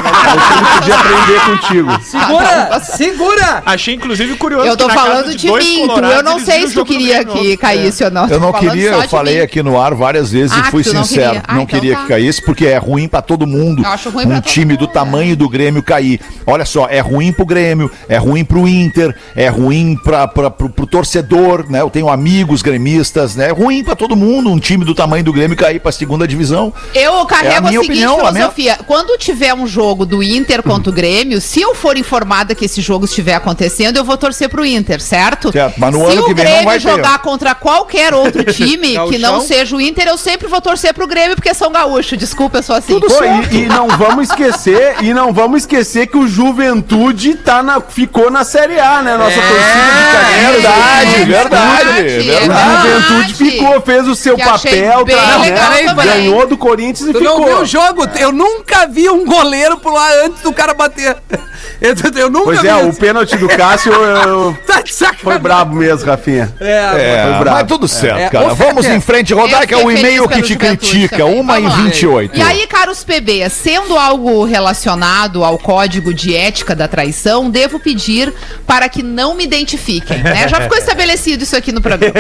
[0.79, 2.01] Podia aprender contigo.
[2.03, 2.79] Segura!
[2.79, 3.63] segura!
[3.65, 4.67] Achei, inclusive, curioso.
[4.67, 6.69] Eu tô que na casa falando de dois mim, tu, eu não sei se o
[6.69, 7.57] tu jogo queria que ontem.
[7.57, 8.23] caísse ou não.
[8.23, 9.41] Eu tô não falando queria, só eu de falei mim.
[9.41, 11.27] aqui no ar várias vezes Ah, e fui tu não sincero.
[11.31, 11.43] queria.
[11.47, 12.01] Ah, não então queria tá.
[12.01, 13.83] que caísse, porque é ruim pra todo mundo.
[13.83, 14.93] Eu acho ruim um todo time do mundo.
[14.93, 16.19] tamanho do Grêmio cair.
[16.45, 20.69] Olha só, é ruim pro Grêmio, é ruim pro Inter, é ruim pra, pra, pro,
[20.69, 21.81] pro torcedor, né?
[21.81, 23.49] Eu tenho amigos gremistas, né?
[23.49, 26.73] É ruim pra todo mundo um time do tamanho do Grêmio cair pra segunda divisão.
[26.93, 28.79] Eu É a carrego a, minha seguinte opinião, a minha- filosofia.
[28.87, 32.81] Quando tiver um jogo do Inter contra o Grêmio, se eu for informada que esse
[32.81, 35.51] jogo estiver acontecendo, eu vou torcer pro Inter, certo?
[35.51, 36.89] Certo, mas no se ano o que vem não Grêmio vai ter.
[36.89, 41.07] jogar contra qualquer outro time que não seja o Inter, eu sempre vou torcer pro
[41.07, 42.17] Grêmio porque são gaúchos.
[42.17, 42.99] Desculpa, eu sou assim.
[42.99, 43.07] Pô,
[43.51, 47.00] e, e não vamos esquecer, e não vamos esquecer que o Juventude
[47.43, 49.17] tá na, ficou na Série A, né?
[49.17, 49.55] Nossa torcida
[49.97, 50.51] de Caxias.
[50.51, 52.31] verdade, verdade, é verdade.
[52.31, 52.87] A verdade.
[52.87, 55.93] Juventude ficou, fez o seu Que papel, tá, né?
[56.03, 57.61] ganhou do Corinthians e Tu não viu ficou.
[57.61, 58.07] o jogo?
[58.19, 61.15] Eu nunca vi um goleiro pular antes do cara bater.
[61.79, 62.99] Eu, eu nunca Pois vi é, o isso.
[62.99, 65.23] pênalti do Cássio eu- Tá de sacanagem.
[65.23, 66.53] foi brabo mesmo, Rafinha.
[66.59, 67.57] É, É, Foi bravo.
[67.57, 68.51] mas tudo certo, É, cara.
[68.51, 71.39] ô, Vamos em frente, Eu Rodaica, fiquei o e-mail que te Juventude critica, também.
[71.39, 71.83] 1 e Vamos lá.
[71.83, 72.37] 28.
[72.37, 78.31] E aí, caros PB, sendo algo relacionado ao código de ética da traição, devo pedir
[78.67, 80.21] para que não me identifiquem.
[80.21, 80.47] né?
[80.47, 82.13] Já ficou estabelecido isso aqui no programa.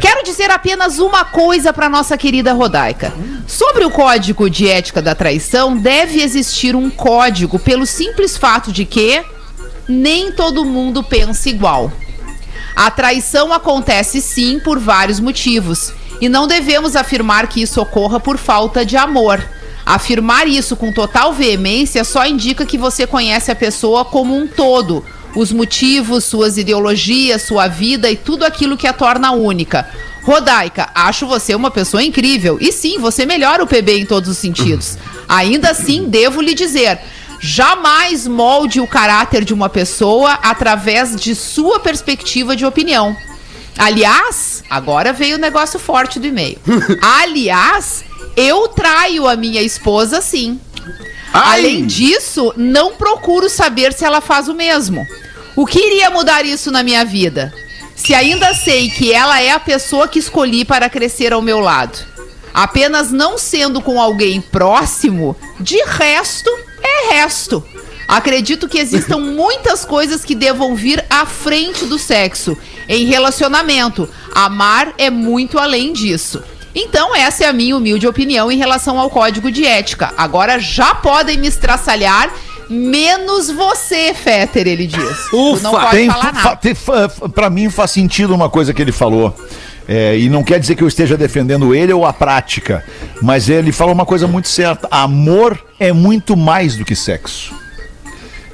[0.00, 3.14] Quero dizer apenas uma coisa para nossa querida Rodaica.
[3.46, 8.84] Sobre o código de ética da traição, deve existir um código pelo simples fato de
[8.84, 9.24] que
[9.88, 11.90] nem todo mundo pensa igual.
[12.76, 15.92] A traição acontece sim por vários motivos.
[16.20, 19.42] E não devemos afirmar que isso ocorra por falta de amor.
[19.90, 25.04] Afirmar isso com total veemência só indica que você conhece a pessoa como um todo.
[25.34, 29.90] Os motivos, suas ideologias, sua vida e tudo aquilo que a torna única.
[30.22, 32.56] Rodaica, acho você uma pessoa incrível.
[32.60, 34.96] E sim, você melhora o PB em todos os sentidos.
[35.28, 37.00] Ainda assim, devo lhe dizer.
[37.40, 43.16] Jamais molde o caráter de uma pessoa através de sua perspectiva de opinião.
[43.76, 46.60] Aliás, agora veio o negócio forte do e-mail.
[47.02, 48.04] Aliás,
[48.36, 50.60] eu traio a minha esposa sim.
[51.32, 55.06] Além disso, não procuro saber se ela faz o mesmo.
[55.54, 57.52] O que iria mudar isso na minha vida?
[57.94, 61.98] Se ainda sei que ela é a pessoa que escolhi para crescer ao meu lado.
[62.52, 66.50] Apenas não sendo com alguém próximo, de resto,
[66.82, 67.62] é resto.
[68.08, 72.56] Acredito que existam muitas coisas que devam vir à frente do sexo.
[72.88, 76.42] Em relacionamento, amar é muito além disso.
[76.74, 80.12] Então, essa é a minha humilde opinião em relação ao código de ética.
[80.16, 82.30] Agora já podem me estraçalhar,
[82.68, 85.26] menos você, Féter, ele diz.
[85.30, 86.56] Tu não pode Tem, falar fa, nada.
[86.56, 86.74] tem,
[87.34, 89.34] pra mim faz sentido uma coisa que ele falou.
[89.88, 92.84] É, e não quer dizer que eu esteja defendendo ele ou a prática,
[93.20, 97.52] mas ele falou uma coisa muito certa: amor é muito mais do que sexo.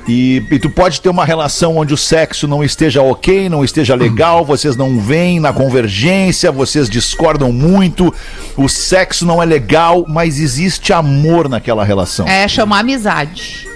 [0.09, 3.95] E, e tu pode ter uma relação onde o sexo não esteja ok, não esteja
[3.95, 8.15] legal, vocês não vêm na convergência, vocês discordam muito,
[8.57, 12.27] o sexo não é legal, mas existe amor naquela relação.
[12.29, 13.76] É chamar amizade.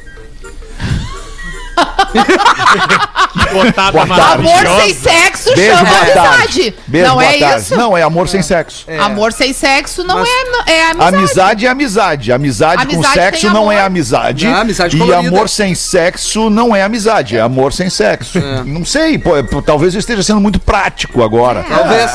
[3.53, 4.49] Botada Boa tarde.
[4.49, 6.75] Amor sem sexo Beijo, chama amizade.
[6.87, 7.63] Beijo, não é tarde.
[7.63, 7.77] isso?
[7.77, 8.87] Não, é amor sem sexo.
[9.01, 10.29] Amor sem sexo não Mas-
[10.67, 11.17] é, é amizade.
[11.17, 12.33] Amizade é amizade.
[12.33, 14.47] Amizade, com Amizade sexo tem não é amizade.
[14.47, 17.37] Não, amizade e amor sem sexo não é amizade.
[17.37, 18.39] É amor sem sexo.
[18.65, 21.65] Não sei, pô, pô, talvez eu esteja sendo muito prático agora.
[21.69, 22.11] Talvez.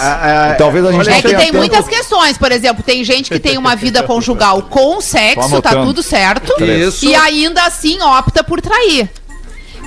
[0.58, 2.38] Talvez a gente É que tem tanto- muitas questões.
[2.38, 6.54] Por exemplo, tem gente que tem uma vida conjugal com sexo, tá tudo certo.
[6.64, 7.06] Isso.
[7.06, 9.10] E ainda assim opta por trair.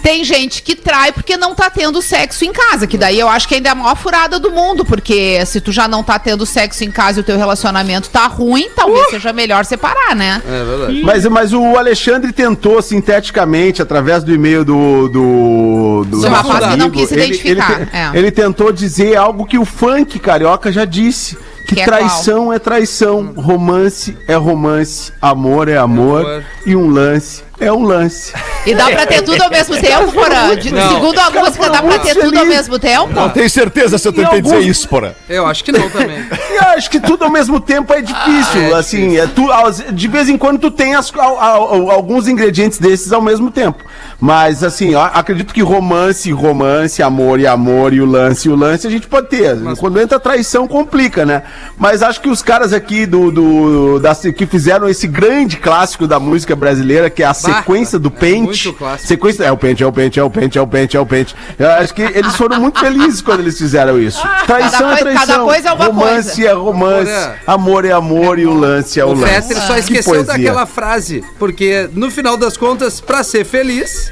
[0.02, 3.46] Tem gente que trai porque não tá tendo sexo em casa, que daí eu acho
[3.48, 6.44] que ainda é a maior furada do mundo, porque se tu já não tá tendo
[6.46, 10.42] sexo em casa e o teu relacionamento tá ruim, talvez seja melhor separar, né?
[10.46, 11.02] É verdade.
[11.02, 15.08] Mas, mas o Alexandre tentou sinteticamente, através do e-mail do.
[15.08, 18.11] do, do Do nosso rapaz que não quis se ele- identificar, Ele, te- é.
[18.14, 21.37] ele tentou dizer algo que o funk carioca já disse.
[21.66, 26.44] Que, Que é traição é traição, romance é romance, amor é amor, Amor.
[26.64, 28.33] e um lance é um lance.
[28.66, 30.55] E dá pra ter tudo ao mesmo tempo, Porã?
[30.57, 30.88] De- Não.
[30.94, 32.57] Segundo a música, dá pra ter tudo ao feliz.
[32.57, 33.09] mesmo tempo?
[33.12, 35.14] Não tenho certeza se eu tentei dizer alguns- isso, porra.
[35.29, 36.18] Eu acho que não também.
[36.59, 39.83] Eu acho que tudo ao mesmo tempo é difícil, Ah, é assim, é tu, aos-
[39.92, 43.85] de vez em quando tu tem as- al- al- alguns ingredientes desses ao mesmo tempo.
[44.21, 48.57] Mas assim, ó, acredito que romance, romance, amor e amor e o lance e o
[48.57, 49.57] lance a gente pode ter.
[49.79, 51.42] Quando entra traição complica, né?
[51.77, 56.18] Mas acho que os caras aqui do, do da- que fizeram esse grande clássico da
[56.18, 58.72] música brasileira, que é a sequência do é pente.
[58.72, 59.08] clássico.
[59.08, 61.06] sequência é o pente, é o pente, é o pente, é o pente, é o
[61.06, 61.37] pente.
[61.58, 64.20] Eu acho que eles foram muito felizes quando eles fizeram isso.
[64.46, 65.44] Traição Cada é traição.
[65.44, 66.48] coisa é uma romance coisa.
[66.48, 67.11] é romance,
[67.46, 69.32] Amor é- amor é e o lance é o, O lance.
[69.32, 74.11] Fetter só Que esqueceu daquela frase, porque no final das contas, pra ser feliz,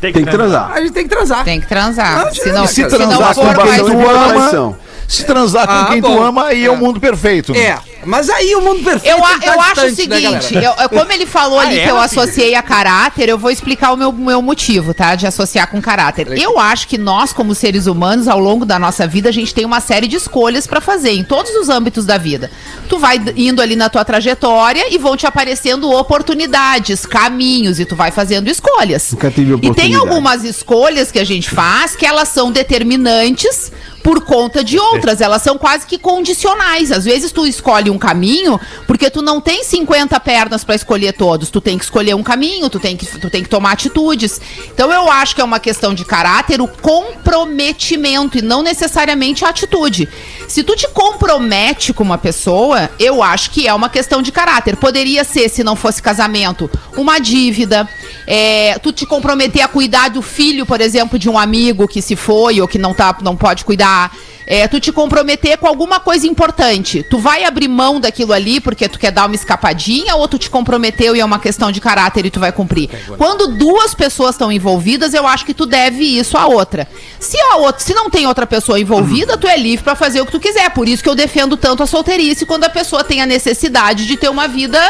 [0.00, 0.72] Tem que transar.
[0.72, 1.44] a gente tem que transar.
[1.44, 2.24] Tem que transar.
[2.26, 4.76] Não Se não, se não transar for, com vai quem tu ama,
[5.08, 6.22] se transar com Ah, quem tu bom.
[6.22, 7.54] ama, aí é o mundo perfeito.
[7.54, 10.76] É, mas aí o mundo perfeito Eu, tá eu acho o né, seguinte, galera?
[10.82, 13.96] eu- como ele falou ali é, que eu associei a caráter, eu vou explicar o
[13.96, 15.14] meu, meu motivo, tá?
[15.14, 16.28] De associar com caráter.
[16.38, 19.64] Eu acho que nós, como seres humanos, ao longo da nossa vida, a gente tem
[19.64, 22.50] uma série de escolhas pra fazer em todos os âmbitos da vida.
[22.88, 27.94] Tu vai indo ali na tua trajetória e vão te aparecendo oportunidades, caminhos, e tu
[27.96, 29.12] vai fazendo escolhas.
[29.12, 34.20] Nunca tive E tem algumas escolhas que a gente faz que elas são determinantes por
[34.24, 35.20] conta de outras.
[35.20, 36.90] Elas são quase que condicionais.
[36.90, 41.50] Às vezes tu escolhe um caminho porque tu não tem 50 pernas pra escolher todos.
[41.50, 44.40] Tu tem que escolher um caminho, tu tem que, tu tem que tomar atitudes.
[44.72, 49.48] Então eu acho que é uma questão de caráter, o comprometimento e não necessariamente a
[49.48, 50.08] atitude.
[50.48, 54.76] Se tu te compromete com uma pessoa, eu acho que é uma questão de caráter.
[54.76, 57.88] Poderia ser, se não fosse casamento, uma dívida.
[58.26, 62.16] é, tu te comprometer a cuidar do filho, por exemplo, de um amigo que se
[62.16, 64.12] foi ou que não, tá, não pode cuidar.
[64.46, 67.02] É, tu te comprometer com alguma coisa importante.
[67.08, 70.48] Tu vai abrir mão daquilo ali porque tu quer dar uma escapadinha ou tu te
[70.48, 72.88] comprometeu e é uma questão de caráter e tu vai cumprir.
[73.16, 76.88] Quando duas pessoas estão envolvidas, eu acho que tu deve isso à outra.
[77.18, 80.26] Se a outra, se não tem outra pessoa envolvida, tu é livre pra fazer o
[80.26, 80.70] que tu quiser.
[80.70, 84.16] Por isso que eu defendo tanto a solteirice quando a pessoa tem a necessidade de
[84.16, 84.80] ter uma vida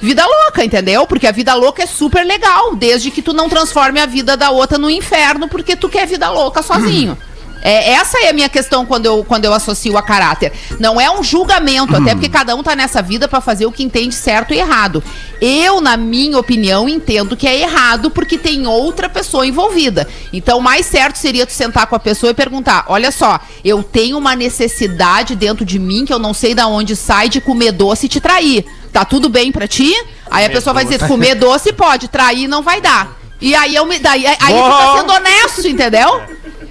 [0.00, 1.06] vida louca, entendeu?
[1.06, 4.50] Porque a vida louca é super legal, desde que tu não transforme a vida da
[4.50, 7.16] outra no inferno porque tu quer vida louca sozinho.
[7.64, 10.52] É, essa é a minha questão quando eu, quando eu associo a caráter.
[10.78, 13.82] Não é um julgamento, até porque cada um tá nessa vida pra fazer o que
[13.82, 15.02] entende certo e errado.
[15.40, 20.06] Eu, na minha opinião, entendo que é errado porque tem outra pessoa envolvida.
[20.30, 23.82] Então, o mais certo seria tu sentar com a pessoa e perguntar: olha só, eu
[23.82, 27.72] tenho uma necessidade dentro de mim que eu não sei da onde sai de comer
[27.72, 28.66] doce e te trair.
[28.92, 29.90] Tá tudo bem pra ti?
[30.30, 33.16] Aí a pessoa vai dizer: comer doce pode, trair não vai dar.
[33.40, 33.98] E aí eu me.
[33.98, 36.22] Daí, aí tu tá sendo honesto, entendeu?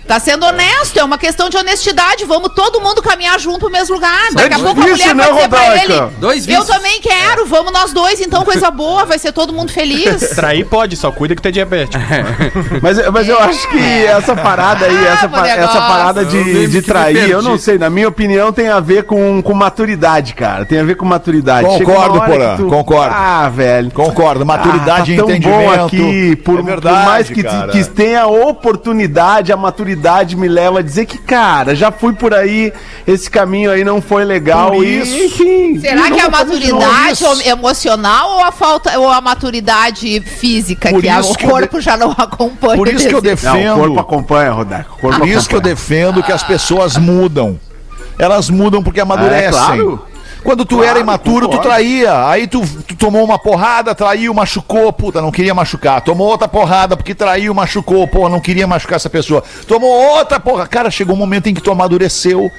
[0.07, 2.25] Tá sendo honesto, é uma questão de honestidade.
[2.25, 4.33] Vamos todo mundo caminhar junto pro mesmo lugar.
[4.33, 6.67] Daqui a pouco a difícil, mulher né, vai dizer pra ele: Dois Eu vícios.
[6.67, 10.31] também quero, vamos nós dois, então, coisa boa, vai ser todo mundo feliz.
[10.35, 12.03] Trair pode, só cuida que tu é diabético.
[12.81, 16.81] Mas, mas eu acho que essa parada aí, essa, pa- Ah, essa parada de, de
[16.81, 20.65] trair, eu não sei, na minha opinião tem a ver com, com maturidade, cara.
[20.65, 21.65] Tem a ver com maturidade.
[21.65, 23.15] Concordo, Porã, que concordo.
[23.15, 23.89] Ah, velho.
[23.91, 25.77] Concordo, maturidade ah, e tá tão entendimento.
[25.77, 27.71] bom aqui, por, É verdade, por mais que, cara.
[27.71, 29.92] que tenha oportunidade, a maturidade
[30.35, 32.71] me leva a dizer que, cara, já fui por aí,
[33.07, 34.71] esse caminho aí não foi legal.
[34.71, 35.17] Por e, isso.
[35.17, 35.79] enfim.
[35.79, 41.01] Será que é a de maturidade emocional ou a falta ou a maturidade física Por
[41.01, 42.75] que a- o corpo já não acompanha?
[42.77, 43.99] Por isso que eu desse- Não, o corpo defendo.
[43.99, 44.97] acompanha, Rodaco.
[44.99, 45.75] Por isso que eu acompanha.
[45.75, 47.59] defendo que as pessoas mudam.
[48.17, 49.47] Elas mudam porque amadurecem.
[49.47, 50.05] É, claro.
[50.43, 52.27] Quando tu era imaturo, tu traía.
[52.27, 56.01] Aí tu, tu tomou uma porrada, traiu, machucou, puta, não queria machucar.
[56.01, 59.43] Tomou outra porrada porque traiu, machucou, porra, não queria machucar essa pessoa.
[59.67, 60.67] Tomou outra porra.
[60.67, 62.51] Cara, chegou um momento em que tu amadureceu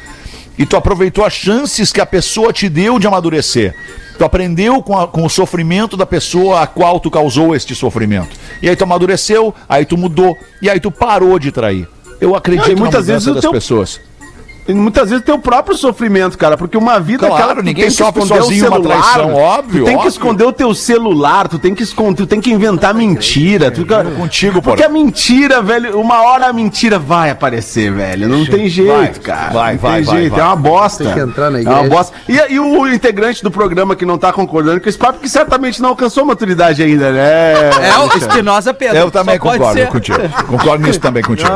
[0.57, 3.75] e tu aproveitou as chances que a pessoa te deu de amadurecer.
[4.17, 8.37] Tu aprendeu com, a- com o sofrimento da pessoa a qual tu causou este sofrimento.
[8.63, 11.89] E aí tu amadureceu, aí tu mudou, e aí tu parou de trair.
[12.21, 14.01] Eu acredito Não, muitas na vezes das teu- pessoas.
[14.67, 17.85] E muitas vezes tem o próprio sofrimento, cara, porque uma vida Claro, aquela que ninguém
[17.85, 20.09] tem que sofre sozinho uma traição, óbvio, Tu tem que óbvio.
[20.09, 23.71] esconder o teu celular, tu tem que esconder, tu tem que inventar mentira.
[23.71, 24.03] Tu fica...
[24.05, 24.89] Contigo, Porque porra.
[24.89, 28.27] a mentira, velho, uma hora a mentira vai aparecer, velho.
[28.29, 29.51] Não tem jeito, Vai, cara.
[29.53, 30.41] vai, não vai, tem vai, jeito, vai.
[30.41, 31.05] é uma bosta.
[31.05, 31.89] Tem que entrar na É uma igreja.
[31.95, 32.17] bosta.
[32.29, 35.83] E, e o integrante do programa que não tá concordando com esse papo, que certamente
[35.83, 37.53] não alcançou maturidade ainda, né?
[37.87, 38.17] É o?
[38.17, 38.97] Espinosa Pedro.
[38.97, 40.19] Eu também concordo contigo.
[40.49, 41.51] Concordo nisso também contigo.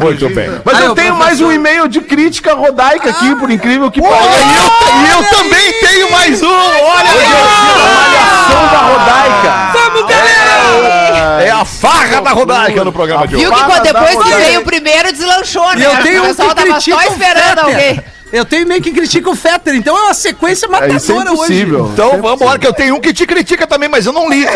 [0.00, 0.50] Muito bem.
[0.64, 3.90] Mas Ah, eu o tenho professor- mais um e-mail de crítica rodaica aqui, por incrível
[3.90, 4.72] que pareça.
[5.04, 6.48] E eu, também tenho mais um!
[6.48, 9.72] Olha Malhação da Rodaica.
[9.72, 11.42] Vamos, galera!
[11.42, 13.44] É a farra da Rodaica no programa de hoje.
[13.44, 15.86] Viu que depois que veio o primeiro, deslanchou, E né?
[15.86, 18.02] eu tenho o um pessoal que tava só esperando alguém.
[18.32, 21.32] Eu tenho meio que critica o Fetter, então é uma sequência É, isso é matadora
[21.32, 21.52] hoje.
[21.52, 21.90] impossível.
[21.92, 24.46] Então vamos embora, que eu tenho um que te critica também, mas eu não li.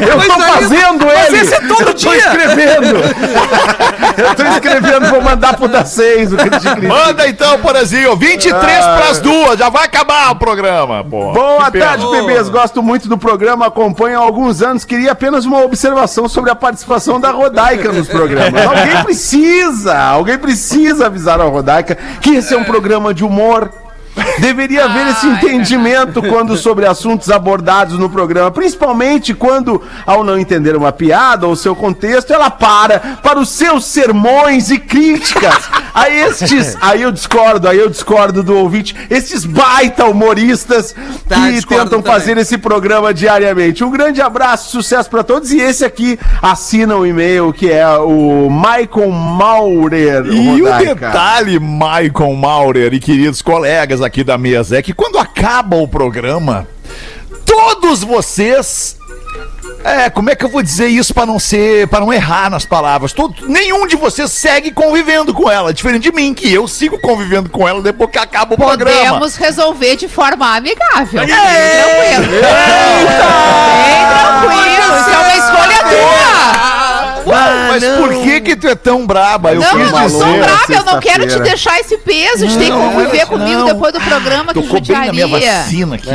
[0.00, 1.36] Eu Mas tô aí- fazendo mas ele.
[1.38, 2.16] esse é todo eu tô dia.
[2.18, 2.96] escrevendo.
[4.18, 6.88] eu tô escrevendo, vou mandar pro da 6 o que te critica.
[6.88, 8.16] Manda então, Porazinho.
[8.16, 8.96] 23 Ah.
[9.00, 11.32] pras duas, já vai acabar o programa, pô.
[11.32, 11.84] Boa Que pena.
[11.86, 12.48] tarde, bebês.
[12.48, 14.84] Gosto muito do programa, acompanho há alguns anos.
[14.84, 18.62] Queria apenas uma observação sobre a participação da Rodaica nos programas.
[18.66, 23.83] Alguém precisa, alguém precisa avisar a Rodaica que esse é um programa de humor.
[24.38, 30.76] Deveria haver esse entendimento quando sobre assuntos abordados no programa, principalmente quando, ao não entender
[30.76, 36.76] uma piada ou seu contexto, ela para para os seus sermões e críticas a estes.
[36.82, 40.94] Aí eu discordo, aí eu discordo do ouvinte, estes baita humoristas
[41.28, 42.12] Tá, que tentam também.
[42.12, 43.82] fazer esse programa diariamente.
[43.82, 45.50] Um grande abraço, sucesso para todos.
[45.52, 50.26] E esse aqui assina o e-mail que é o Michael Maurer.
[50.26, 55.76] E o detalhe, Maicon Maurer e queridos colegas aqui da mesa, é que quando acaba
[55.76, 56.66] o programa,
[57.44, 58.96] todos vocês.
[59.82, 62.64] É, como é que eu vou dizer isso pra não ser, para não errar nas
[62.64, 63.12] palavras?
[63.12, 67.50] Todo, nenhum de vocês segue convivendo com ela, diferente de mim, que eu sigo convivendo
[67.50, 68.98] com ela depois que acaba o programa.
[69.08, 71.26] Podemos resolver de forma amigável.
[71.26, 72.14] Bem É.
[72.14, 72.40] tranquilo.
[73.84, 75.00] Bem tranquilo.
[75.00, 76.33] Isso é uma escolha tua.
[77.80, 79.52] Mas por que que tu é tão braba?
[79.52, 82.66] Eu Não, eu não sou brava, eu não quero te deixar esse peso de ter
[82.66, 85.58] que conviver comigo depois do programa, que Tocou bem na minha judiaria.
[85.58, 86.08] vacina aqui.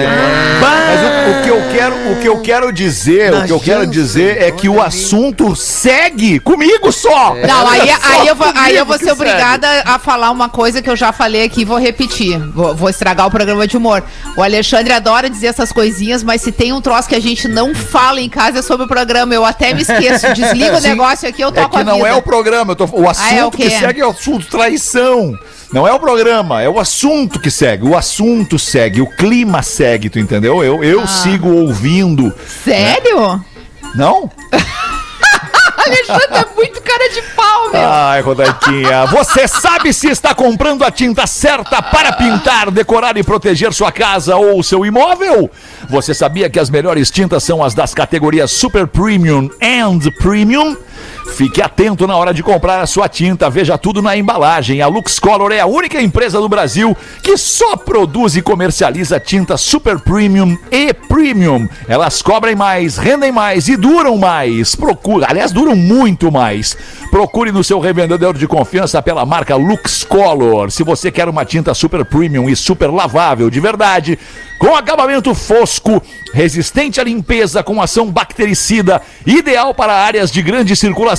[0.61, 3.87] Mas o, o que eu quero, o que eu quero dizer, o que eu quero
[3.87, 7.35] dizer é que o assunto segue comigo só.
[7.35, 10.89] Não, aí, aí, eu vou, aí eu vou ser obrigada a falar uma coisa que
[10.89, 12.39] eu já falei aqui e vou repetir.
[12.49, 14.03] Vou, vou estragar o programa de humor.
[14.35, 17.73] O Alexandre adora dizer essas coisinhas, mas se tem um troço que a gente não
[17.73, 19.33] fala em casa é sobre o programa.
[19.33, 20.33] Eu até me esqueço.
[20.33, 22.09] Desliga o negócio aqui, eu É toco que não vida.
[22.09, 24.47] é o programa, eu tô- o assunto Ah, é o que segue é o assunto
[24.47, 25.33] traição.
[25.71, 27.87] Não é o programa, é o assunto que segue.
[27.87, 30.63] O assunto segue, o clima segue, tu entendeu?
[30.63, 30.85] Eu, Ah.
[30.85, 32.33] eu sigo ouvindo.
[32.63, 33.43] Sério?
[33.95, 34.29] Não?
[35.85, 37.81] Alexandre é muito cara de pau, meu.
[37.89, 43.73] Ai, Rodaiquinha, você sabe se está comprando a tinta certa para pintar, decorar e proteger
[43.73, 45.49] sua casa ou seu imóvel?
[45.89, 50.75] Você sabia que as melhores tintas são as das categorias Super Premium and Premium?
[51.35, 54.81] Fique atento na hora de comprar a sua tinta, veja tudo na embalagem.
[54.81, 59.55] A Lux Color é a única empresa do Brasil que só produz e comercializa tinta
[59.55, 61.67] Super Premium e Premium.
[61.87, 64.75] Elas cobrem mais, rendem mais e duram mais.
[64.75, 66.75] Procura, aliás, duram muito mais.
[67.09, 70.71] Procure no seu revendedor de confiança pela marca Lux Color.
[70.71, 74.19] Se você quer uma tinta super premium e super lavável de verdade,
[74.59, 81.18] com acabamento fosco, resistente à limpeza com ação bactericida, ideal para áreas de grande circulação,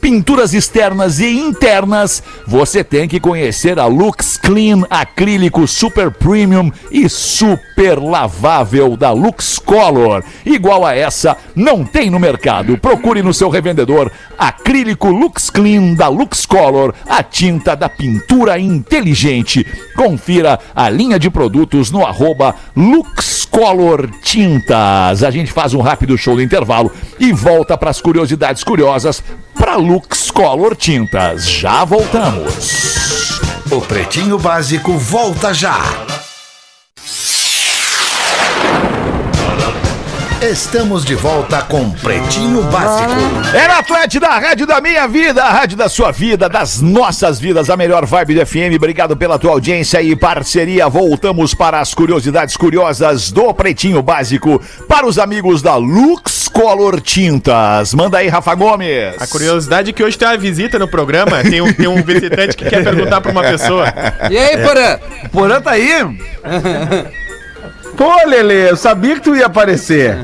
[0.00, 7.08] pinturas externas e internas, você tem que conhecer a Lux Clean acrílico super premium e
[7.08, 10.24] super lavável da Lux Color.
[10.44, 12.78] Igual a essa, não tem no mercado.
[12.78, 19.66] Procure no seu revendedor acrílico Lux Clean da Lux Color, a tinta da pintura inteligente.
[19.96, 25.22] Confira a linha de produtos no arroba Lux Color Tintas.
[25.22, 29.17] A gente faz um rápido show do intervalo e volta para as curiosidades curiosas
[29.54, 31.48] para Lux Color Tintas.
[31.48, 33.40] Já voltamos.
[33.70, 36.07] O Pretinho Básico volta já.
[40.40, 43.10] Estamos de volta com Pretinho Básico.
[43.56, 47.40] É na Atlântida, a rádio da minha vida, a rádio da sua vida, das nossas
[47.40, 48.76] vidas, a melhor vibe do FM.
[48.76, 50.88] Obrigado pela tua audiência e parceria.
[50.88, 57.92] Voltamos para as curiosidades curiosas do Pretinho Básico para os amigos da Lux Color Tintas.
[57.92, 59.20] Manda aí, Rafa Gomes.
[59.20, 61.42] A curiosidade é que hoje tem uma visita no programa.
[61.42, 63.92] Tem um, tem um visitante que quer perguntar pra uma pessoa.
[64.30, 64.98] E aí, Porã?
[65.32, 65.90] Porã tá aí?
[67.98, 70.16] Pô, Lelê, eu sabia que tu ia aparecer.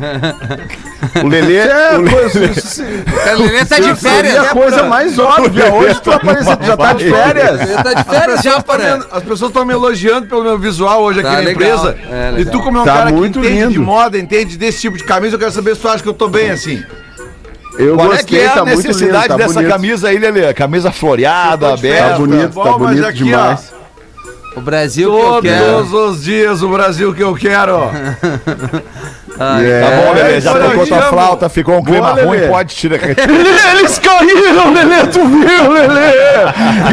[1.22, 1.56] O Lelê.
[1.56, 2.84] É, o Lelê coisa-
[3.36, 5.74] O Lelê tá de férias, né, a coisa mais óbvia.
[5.74, 7.60] Hoje tu apareceu, tu já tá de férias.
[7.62, 11.02] Ele tá de As férias já, me, as pessoas estão me elogiando pelo meu visual
[11.02, 11.68] hoje Tá aqui na legal.
[11.78, 11.98] empresa.
[12.10, 13.82] É, e tu, como é um Tá cara que entende de lindo.
[13.82, 16.28] moda, entende desse tipo de camisa, eu quero saber se tu acha que eu tô
[16.28, 16.80] bem assim.
[17.76, 19.68] Eu Qual é gostei, que é a tá lindo, necessidade tá dessa bonito.
[19.68, 20.54] camisa aí, Lelê?
[20.54, 22.10] Camisa floreada, de aberta.
[22.10, 23.74] Tá bonito, Bom, tá mas bonito aqui, demais.
[24.56, 26.08] O Brasil que eu Todos quero.
[26.10, 27.90] os dias o Brasil que eu quero.
[29.36, 29.80] É.
[29.80, 31.10] Tá bom, Lelê, já Olha, tocou tua chamo.
[31.10, 33.00] flauta, ficou um clima Boa, ruim, pode tirar.
[33.02, 36.12] Eles caíram, Lelê, tu viu, Lelê?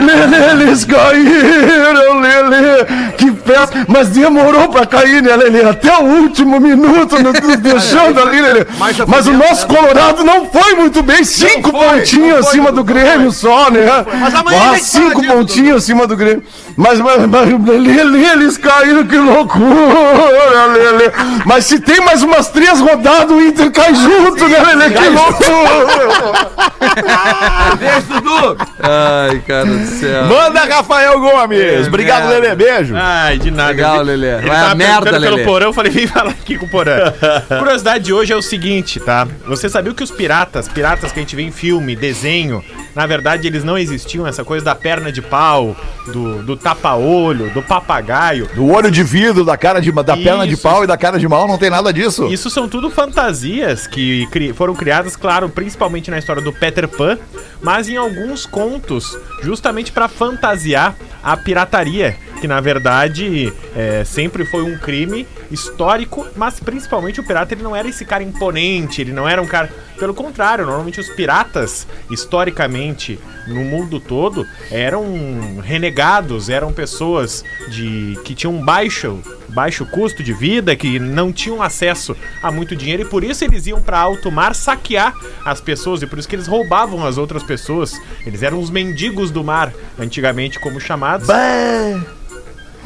[0.02, 2.86] Lelê, eles caíram, Lelê.
[3.16, 3.86] Que festa.
[3.88, 5.70] Mas demorou pra cair, né, Lelê?
[5.70, 8.66] Até o último minuto, nos nos deixando ali, Lelê.
[8.80, 11.24] Mas Mas o foi nosso Colorado não foi muito bem.
[11.24, 12.94] Cinco foi, não pontinhos foi, acima não do foi.
[13.04, 13.86] Grêmio só, né?
[14.20, 16.44] Mas amanhã Ah, a gente fala cinco disso, pontinhos acima do Grêmio.
[16.78, 21.12] Mas, mas, mas Lelê, eles caíram, que loucura, Lelê.
[21.46, 24.90] Mas se tem mais umas três rodadas, o Inter cai junto, né, Lelê?
[24.92, 26.62] Que loucura.
[27.78, 28.58] Beijo, Dudu.
[28.80, 30.26] Ai, cara do céu.
[30.26, 31.88] Manda, Rafael Gomes.
[31.88, 32.40] Obrigado, merda.
[32.42, 32.56] Lelê.
[32.56, 32.96] Beijo.
[32.98, 33.70] Ai, de nada.
[33.72, 34.38] Legal, Ele- Lelê.
[34.40, 35.28] Ele Vai a tava merda, Lelê.
[35.30, 36.94] pelo porão, eu falei, vem falar aqui com o porão.
[37.60, 39.28] Curiosidade de hoje é o seguinte, tá?
[39.48, 42.64] Você sabia que os piratas, piratas que a gente vê em filme, desenho,
[42.96, 45.76] na verdade eles não existiam, essa coisa da perna de pau,
[46.12, 48.48] do, do tapa-olho, do papagaio.
[48.54, 50.64] Do olho de vidro, da cara de da perna de Isso.
[50.64, 52.28] pau e da cara de mal, não tem nada disso.
[52.28, 57.18] Isso são tudo fantasias que cri- foram criadas, claro, principalmente na história do Peter Pan,
[57.62, 64.64] mas em alguns contos, justamente para fantasiar a pirataria, que na verdade é, sempre foi
[64.64, 69.28] um crime histórico, mas principalmente o pirata ele não era esse cara imponente, ele não
[69.28, 69.70] era um cara.
[70.00, 78.34] Pelo contrário, normalmente os piratas, historicamente, no mundo todo, eram renegados, eram pessoas de que
[78.34, 79.20] tinham baixo,
[79.50, 83.68] baixo custo de vida, que não tinham acesso a muito dinheiro e por isso eles
[83.68, 85.14] iam para alto mar saquear
[85.46, 88.00] as pessoas e por isso que eles roubavam as outras pessoas.
[88.26, 90.80] Eles eram os mendigos do mar, antigamente como
[91.12, 91.28] chamados.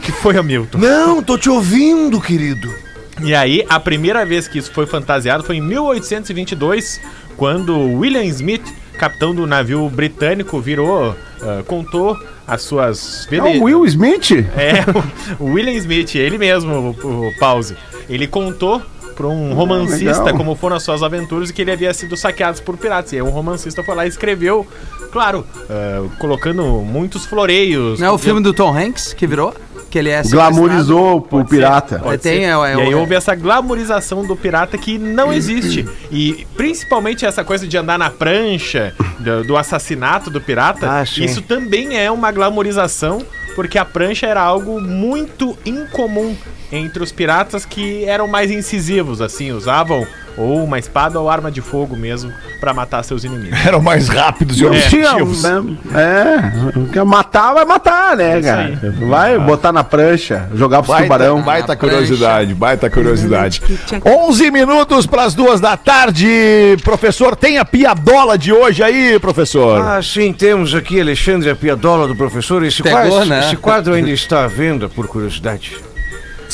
[0.01, 0.77] Que foi, Hamilton?
[0.77, 2.73] Não, tô te ouvindo, querido.
[3.21, 7.01] E aí, a primeira vez que isso foi fantasiado foi em 1822,
[7.37, 8.65] quando William Smith,
[8.97, 14.31] capitão do navio britânico, virou, ah, contou as suas É o Will Smith?
[14.31, 14.83] É,
[15.39, 17.77] o William Smith, ele mesmo, o, o Pause.
[18.09, 18.81] Ele contou
[19.15, 22.77] para um romancista como foram as suas aventuras e que ele havia sido saqueado por
[22.77, 23.13] piratas.
[23.13, 24.67] E aí um romancista foi lá e escreveu,
[25.11, 27.99] claro, ah, colocando muitos floreios.
[27.99, 29.53] Não é o filme do Tom Hanks que virou?
[29.89, 32.01] Que ele é Glamorizou o pirata.
[32.05, 35.87] É, tem, é, é, e aí é- houve essa glamorização do pirata que não existe.
[36.11, 41.41] E principalmente essa coisa de andar na prancha, do, do assassinato do pirata, Ah, isso
[41.41, 43.21] também é uma glamorização,
[43.55, 46.35] porque a prancha era algo muito incomum
[46.71, 50.05] entre os piratas que eram mais incisivos, assim, usavam
[50.37, 53.57] ou uma espada ou arma de fogo mesmo pra matar seus inimigos.
[53.65, 54.59] Eram mais rápidos e
[54.89, 55.43] Tinha, objetivos.
[55.43, 55.63] né?
[55.93, 58.77] É, quer matar, vai matar, né, cara?
[59.07, 61.41] Vai botar na prancha, jogar pros Baita, tubarão.
[61.41, 63.61] baita curiosidade, baita curiosidade.
[64.05, 66.75] 11 minutos para as duas da tarde.
[66.83, 69.79] Professor, tem a piadola de hoje aí, professor?
[69.79, 72.61] Ah, sim, temos aqui Alexandre a Piadola do professor.
[72.63, 73.39] Esse, Pegou, quadro, né?
[73.39, 75.77] esse quadro ainda está à venda, por curiosidade.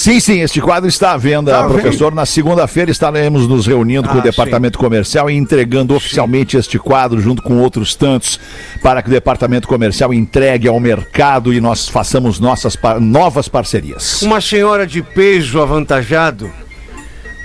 [0.01, 2.11] Sim, sim, este quadro está à venda, Tá professor.
[2.11, 7.21] Na segunda-feira estaremos nos reunindo com o Ah, departamento comercial e entregando oficialmente este quadro
[7.21, 8.39] junto com outros tantos
[8.81, 14.23] para que o departamento comercial entregue ao mercado e nós façamos nossas pa- novas parcerias.
[14.23, 16.49] Uma senhora de peso avantajado,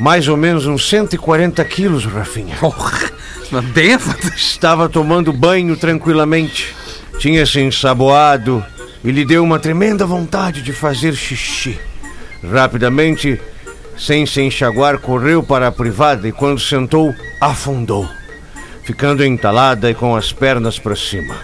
[0.00, 2.54] mais ou menos uns 140 quilos, Rafinha.
[3.74, 3.98] Bem,
[4.34, 6.74] Estava tomando banho tranquilamente,
[7.18, 8.64] tinha se ensaboado
[9.04, 11.78] e lhe deu uma tremenda vontade de fazer xixi.
[12.42, 13.40] Rapidamente,
[13.96, 18.08] sem se enxaguar, correu para a privada e quando sentou, afundou,
[18.84, 21.34] ficando entalada e com as pernas para cima.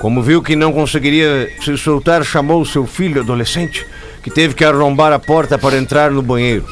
[0.00, 3.86] Como viu que não conseguiria se soltar, chamou seu filho adolescente,
[4.22, 6.66] que teve que arrombar a porta para entrar no banheiro.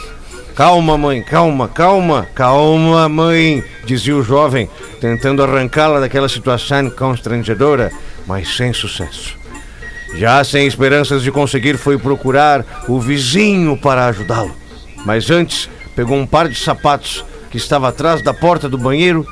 [0.55, 4.69] Calma, mãe, calma, calma, calma, mãe, dizia o jovem,
[5.01, 7.91] tentando arrancá-la daquela situação constrangedora,
[8.27, 9.42] mas sem sucesso.
[10.15, 14.55] Já sem esperanças de conseguir, foi procurar o vizinho para ajudá-lo.
[15.05, 19.27] Mas antes, pegou um par de sapatos que estava atrás da porta do banheiro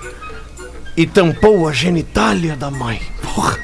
[0.97, 3.01] e tampou a genitália da mãe.
[3.23, 3.59] Porra.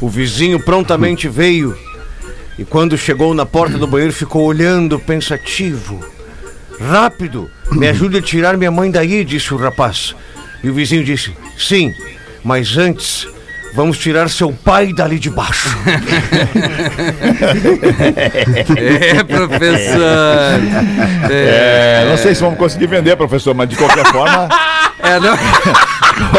[0.00, 1.76] O vizinho prontamente veio
[2.58, 6.04] e quando chegou na porta do banheiro ficou olhando pensativo.
[6.80, 10.14] Rápido, me ajude a tirar minha mãe daí, disse o rapaz.
[10.62, 11.94] E o vizinho disse: Sim,
[12.44, 13.26] mas antes
[13.74, 15.68] vamos tirar seu pai dali de baixo.
[18.76, 20.00] É, professor.
[21.30, 24.48] É, não sei se vamos conseguir vender, professor, mas de qualquer forma,
[25.02, 25.36] É, não.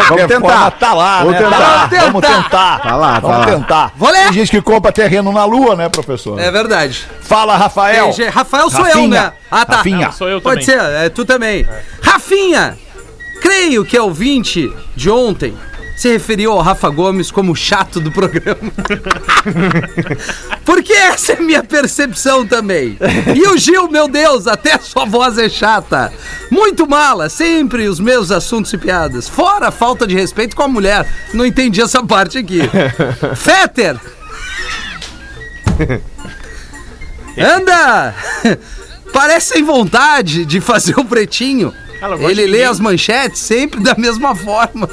[0.07, 0.39] qualquer tentar.
[0.39, 1.39] forma, tá lá, Vamos né?
[1.41, 1.57] tentar.
[1.59, 1.87] Tá lá.
[1.87, 2.43] Vamos Vamos tentar.
[2.43, 2.79] tentar.
[2.79, 3.45] Tá lá, tá Vamos lá.
[3.45, 3.91] tentar.
[3.97, 4.23] Vou ler.
[4.23, 6.39] Tem gente que compra terreno na lua, né, professor?
[6.39, 7.05] É verdade.
[7.21, 8.13] Fala, Rafael.
[8.13, 9.21] Tem Rafael sou eu, Rafinha.
[9.23, 9.31] né?
[9.51, 9.77] Ah, tá.
[9.77, 10.05] Rafinha.
[10.05, 10.79] Não, sou eu Pode também.
[10.81, 11.67] ser, é tu também.
[12.01, 12.77] Rafinha,
[13.41, 15.53] creio que é ouvinte de ontem
[15.95, 18.59] se referiu ao Rafa Gomes como chato do programa.
[20.65, 22.97] Porque essa é minha percepção também.
[23.35, 26.11] E o Gil, meu Deus, até sua voz é chata.
[26.49, 29.29] Muito mala, sempre os meus assuntos e piadas.
[29.29, 31.07] Fora a falta de respeito com a mulher.
[31.33, 32.61] Não entendi essa parte aqui.
[33.35, 33.99] Fetter!
[37.37, 38.15] Anda!
[39.11, 41.73] Parece sem vontade de fazer o pretinho.
[42.27, 44.89] Ele lê as manchetes sempre da mesma forma.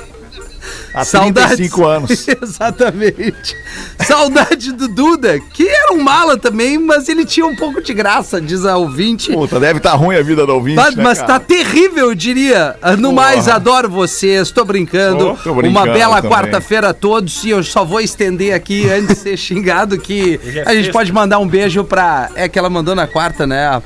[0.95, 2.27] Há 35 anos.
[2.43, 3.57] Exatamente.
[3.99, 8.41] Saudade do Duda, que era um mala também, mas ele tinha um pouco de graça,
[8.41, 9.33] diz a ouvinte.
[9.33, 11.35] Puta, deve estar ruim a vida do ouvinte, Mas, né, mas cara?
[11.35, 12.77] tá terrível, eu diria.
[12.99, 15.39] No mais, adoro vocês, tô brincando.
[15.43, 17.45] Tô brincando Uma bela quarta-feira a todos.
[17.45, 20.93] E eu só vou estender aqui, antes de ser xingado, que é a gente sexta.
[20.93, 22.31] pode mandar um beijo pra.
[22.35, 23.67] É que ela mandou na quarta, né?
[23.67, 23.83] A,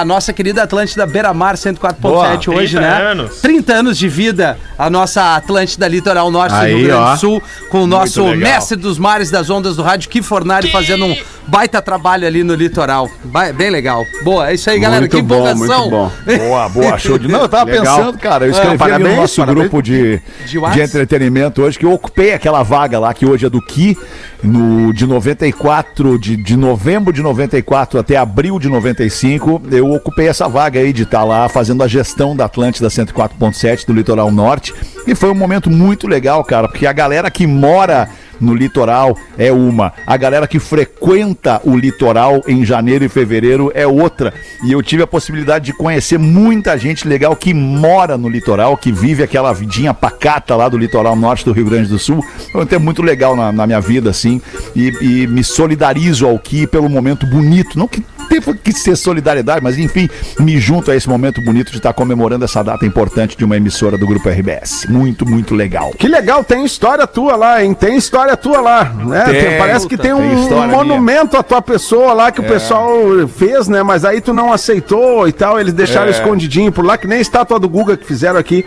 [0.00, 2.28] a nossa querida Atlântida Beira Mar 104.7 Boa.
[2.56, 3.02] hoje, 30 né?
[3.10, 3.40] anos.
[3.40, 7.86] 30 anos de vida, a nossa Atlântida Litoral Aí, Rio Grande do Sul, com o
[7.86, 11.16] nosso mestre dos mares das ondas do rádio, Ki Fornari, fazendo um
[11.46, 13.08] baita trabalho ali no litoral.
[13.24, 14.04] Ba- Bem legal.
[14.22, 15.00] Boa, é isso aí, galera.
[15.02, 15.78] Muito que bom, empolgação.
[15.78, 16.12] muito bom.
[16.38, 17.28] Boa, boa, show de.
[17.28, 17.96] Não, eu tava Legal.
[17.96, 19.60] pensando, cara, eu escrevi ali parabéns, no nosso parabéns.
[19.60, 23.50] grupo de, De de, entretenimento hoje, que eu ocupei aquela vaga lá, que hoje é
[23.50, 23.96] do Ki,
[24.42, 30.48] no, de 94, de, de novembro de 94 até abril de 95, eu ocupei essa
[30.48, 34.74] vaga aí de estar lá fazendo a gestão da Atlântida 104.7 do Litoral Norte.
[35.06, 38.08] E foi um momento muito legal, cara, porque a galera que mora
[38.40, 39.92] no litoral é uma.
[40.06, 44.32] A galera que frequenta o litoral em janeiro e fevereiro é outra.
[44.64, 48.92] E eu tive a possibilidade de conhecer muita gente legal que mora no litoral, que
[48.92, 52.24] vive aquela vidinha pacata lá do litoral norte do Rio Grande do Sul.
[52.68, 54.40] Tempo muito legal na, na minha vida, assim.
[54.74, 57.78] E, e me solidarizo ao Ki pelo momento bonito.
[57.78, 60.08] Não que teve que ser solidariedade, mas enfim,
[60.38, 63.96] me junto a esse momento bonito de estar comemorando essa data importante de uma emissora
[63.98, 64.86] do Grupo RBS.
[64.88, 65.92] Muito, muito legal.
[65.98, 67.74] Que legal, tem história tua lá, hein?
[67.74, 69.24] Tem história tua lá, né?
[69.24, 70.18] Tem, Tem- parece que tem um,
[70.48, 70.66] tem um minha.
[70.66, 72.92] monumento à tua pessoa lá que o pessoal
[73.36, 73.82] fez, né?
[73.82, 76.10] Mas aí tu não aceitou e tal, eles deixaram É.
[76.10, 78.64] escondidinho por lá, que nem a estátua do Guga que fizeram aqui.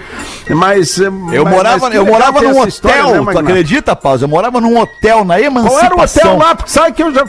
[0.50, 4.20] Mas Eu mas- morava, mas eu morava num hotel, história, né, tu acredita, Paulo?
[4.22, 5.86] Eu morava num hotel na Qual Emancipação.
[5.86, 6.56] era o hotel lá?
[6.56, 7.26] Porque sabe que eu já,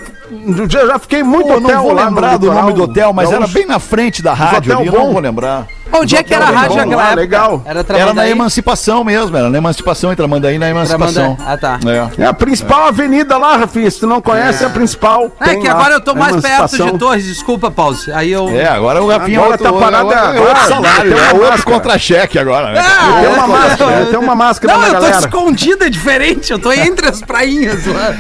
[0.69, 3.31] já, já fiquei muito Pô, hotel não vou lá lembrar do nome do hotel, mas
[3.31, 3.55] era gaúcho.
[3.55, 5.67] bem na frente da rádio hotel ali, eu não vou lembrar.
[5.93, 7.21] Onde é que era a rádio bom, naquela ah, época?
[7.21, 7.63] legal.
[7.65, 8.29] Era, Era na?
[8.29, 11.37] Emancipação mesmo, era na Emancipação, em Tramandaí, na Emancipação.
[11.45, 11.79] Ah, tá.
[12.17, 12.23] É.
[12.23, 13.91] É a principal avenida lá, Rafinha.
[13.91, 15.31] Se tu não conhece, é, a principal.
[15.41, 16.93] É Tem que lá, agora eu tô a mais perto Emancipação.
[16.93, 18.13] de Torres, desculpa, Pause.
[18.13, 18.49] Aí eu.
[18.51, 21.41] É, agora o Rafinha Agora outro, tá parado agora é agora, outro salário, é outro
[21.41, 21.63] máscara.
[21.63, 22.81] contra-cheque agora, né?
[22.81, 26.53] Ah, Tem uma máscara, tem uma máscara Não, eu tô escondida, é diferente.
[26.53, 28.15] Eu tô entre as prainhas lá.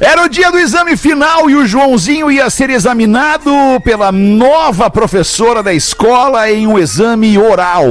[0.00, 3.50] Era o dia do exame final e o Joãozinho ia ser examinado
[3.82, 7.84] pela nova professora da escola em um exame oral.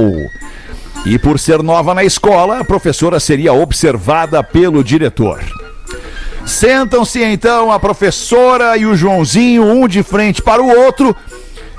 [1.04, 5.40] E por ser nova na escola, a professora seria observada pelo diretor.
[6.44, 11.14] Sentam-se então a professora e o Joãozinho, um de frente para o outro,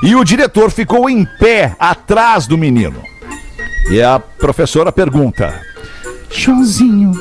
[0.04, 3.02] e o diretor ficou em pé atrás do menino.
[3.90, 5.62] E a professora pergunta:
[6.30, 7.12] Joãozinho,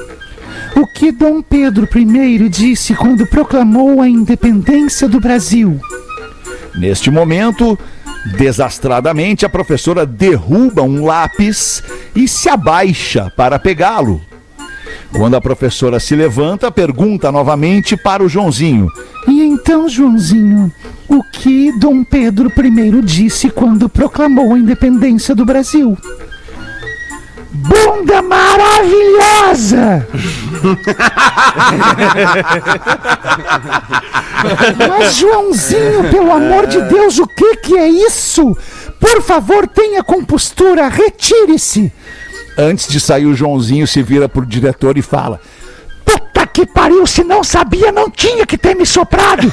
[0.77, 5.81] o que Dom Pedro I disse quando proclamou a independência do Brasil?
[6.75, 7.79] Neste momento,
[8.37, 11.83] desastradamente, a professora derruba um lápis
[12.15, 14.21] e se abaixa para pegá-lo.
[15.13, 18.91] Quando a professora se levanta, pergunta novamente para o Joãozinho:
[19.27, 20.71] E então, Joãozinho,
[21.09, 25.97] o que Dom Pedro I disse quando proclamou a independência do Brasil?
[27.69, 30.07] Bunda maravilhosa!
[34.89, 38.57] Mas, Joãozinho, pelo amor de Deus, o que que é isso?
[39.01, 41.93] Por favor, tenha compostura, retire-se.
[42.59, 45.41] Antes de sair, o Joãozinho se vira pro diretor e fala:
[46.57, 49.53] que pariu, se não sabia, não tinha que ter me soprado.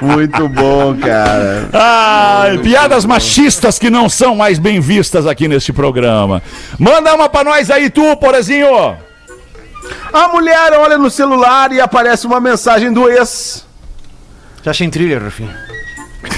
[0.00, 1.68] Muito bom, cara.
[1.72, 6.40] Ai, piadas machistas que não são mais bem vistas aqui neste programa.
[6.78, 8.96] Manda uma pra nós aí, tu, Porazinho.
[10.12, 13.66] A mulher olha no celular e aparece uma mensagem do ex.
[14.62, 15.73] Já sem trilha, Rafinha.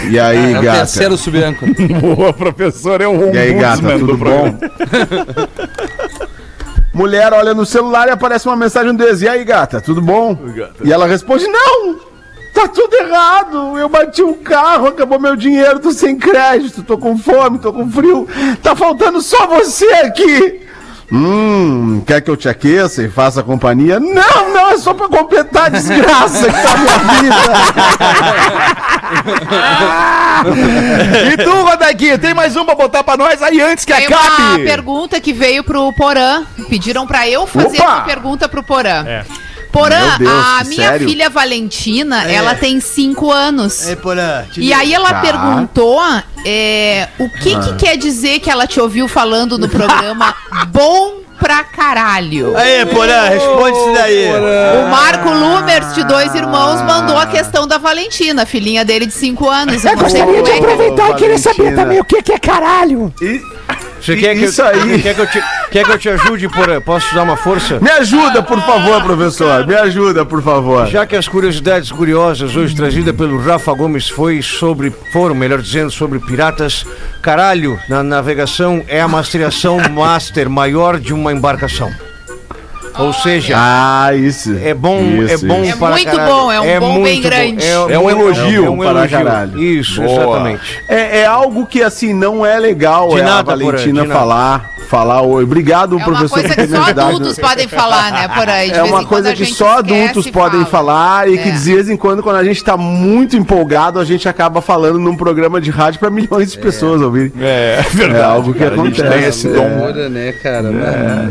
[0.09, 0.79] E aí, É o gata?
[0.79, 1.73] terceiro subâncora.
[2.01, 4.57] Boa, professor, é o E aí, gata, tudo bom?
[6.93, 9.21] Mulher olha no celular e aparece uma mensagem do ex.
[9.23, 10.37] E aí, gata, tudo bom?
[10.83, 11.97] E ela responde: Não!
[12.55, 13.77] Tá tudo errado!
[13.77, 17.91] Eu bati o carro, acabou meu dinheiro, tô sem crédito, tô com fome, tô com
[17.91, 18.27] frio.
[18.63, 20.63] Tá faltando só você aqui!
[21.13, 24.01] Hum, quer que eu te aqueça e faça companhia?
[24.01, 27.37] Não, não, é só pra completar a desgraça que tá a minha vida.
[31.33, 34.19] E tu, Rodaquinha, tem mais um pra botar pra nós aí antes que Tem uma
[34.21, 34.65] acabe?
[34.65, 36.45] pergunta que veio pro Porã.
[36.69, 37.95] Pediram pra eu fazer Opa!
[37.97, 39.05] uma pergunta pro Porã.
[39.07, 39.25] É.
[39.73, 41.09] Porã, Deus, a minha sério?
[41.09, 43.83] filha Valentina, ela tem 5 anos.
[44.03, 44.45] Porã.
[44.57, 45.21] E aí ela Tá.
[45.21, 46.01] perguntou
[46.45, 47.61] é, o que, Ah.
[47.61, 50.35] que quer dizer que ela te ouviu falando no programa
[50.69, 52.57] Bom pra caralho.
[52.57, 54.27] Aí, Porã, responde isso daí.
[54.85, 59.49] O Marco Lumers, de dois irmãos, mandou a questão da Valentina, filhinha dele de 5
[59.49, 59.85] anos.
[59.85, 60.59] Eu Eu não sei gostaria de é que...
[60.65, 63.13] aproveitar e querer saber também o que que é caralho.
[64.07, 65.03] Você quer que, Isso eu, aí.
[65.03, 66.81] Quer que, eu te, quer que eu te ajude, Porã?
[66.81, 67.81] Posso te dar uma força?
[67.81, 69.67] Me ajuda, por favor, professor.
[69.67, 70.87] Me ajuda, por favor.
[70.87, 75.91] Já que as curiosidades curiosas hoje trazidas pelo Rafa Gomes foi sobre, foram, melhor dizendo,
[75.91, 76.87] sobre piratas,
[77.21, 82.06] caralho, na navegação é a mastreação master maior de uma embarcação.
[82.99, 84.57] Ou seja, Ah, isso.
[84.63, 85.77] é bom, Isso, é bom isso.
[85.79, 86.33] para É muito caralho.
[86.35, 87.65] bom, é um bom bem grande.
[87.67, 89.19] É um elogio é um para elogio.
[89.19, 89.63] caralho.
[89.63, 90.13] Isso, Boa.
[90.23, 90.83] exatamente.
[90.89, 95.21] É, é algo que, assim, não é legal De é nada, a Valentina falar, falar
[95.23, 95.45] oi.
[95.45, 98.49] Obrigado, É uma professor, coisa por que ter me só adultos podem falar, né, por
[98.49, 98.71] aí.
[98.71, 100.67] De É uma coisa que só adultos podem fala.
[100.67, 101.53] falar e que É.
[101.53, 105.17] de vez em quando, quando a gente tá muito empolgado, a gente acaba falando num
[105.17, 107.33] programa de rádio para milhões de pessoas ouvirem.
[107.41, 108.21] É, é verdade.
[108.21, 109.19] É algo que cara, a gente acontece.
[109.21, 109.53] tem esse É.
[109.53, 110.09] dom.
[110.11, 110.71] né, cara?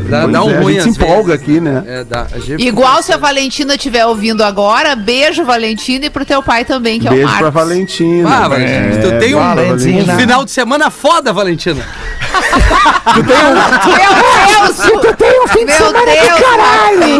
[0.09, 1.45] Dá, dá um é, ruim a gente se empolga vezes.
[1.59, 1.83] Né?
[1.87, 2.27] É, dá.
[2.57, 7.07] Igual se a Valentina estiver ouvindo agora, beijo, Valentina, e pro teu pai também, que
[7.07, 7.41] é o Beijo Marcos.
[7.41, 8.29] pra Valentina.
[8.29, 10.13] Ah, Valentina, tu tem um, Valentina.
[10.13, 11.85] um final de semana foda, Valentina.
[13.15, 15.01] Meu Deus!
[15.01, 17.19] Tu tem um fim de Meu semana Deus, do caralho.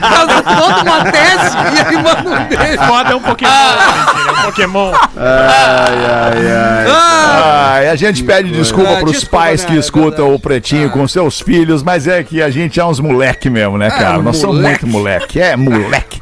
[0.00, 2.82] Faz toda uma tese e aí manda um beijo.
[2.84, 4.92] Foda é um Pokémon, Valentina, é um Pokémon.
[5.16, 6.86] Ai, ai, ai.
[6.88, 10.38] Ah, Ah, a gente pede desculpa Ah, pros desculpa, pais cara, que é escutam o
[10.38, 14.18] Pretinho com seus filhos, mas é que a gente é uns moleque mesmo, né, cara?
[14.18, 15.40] Nós somos muito moleque.
[15.40, 16.20] É moleque.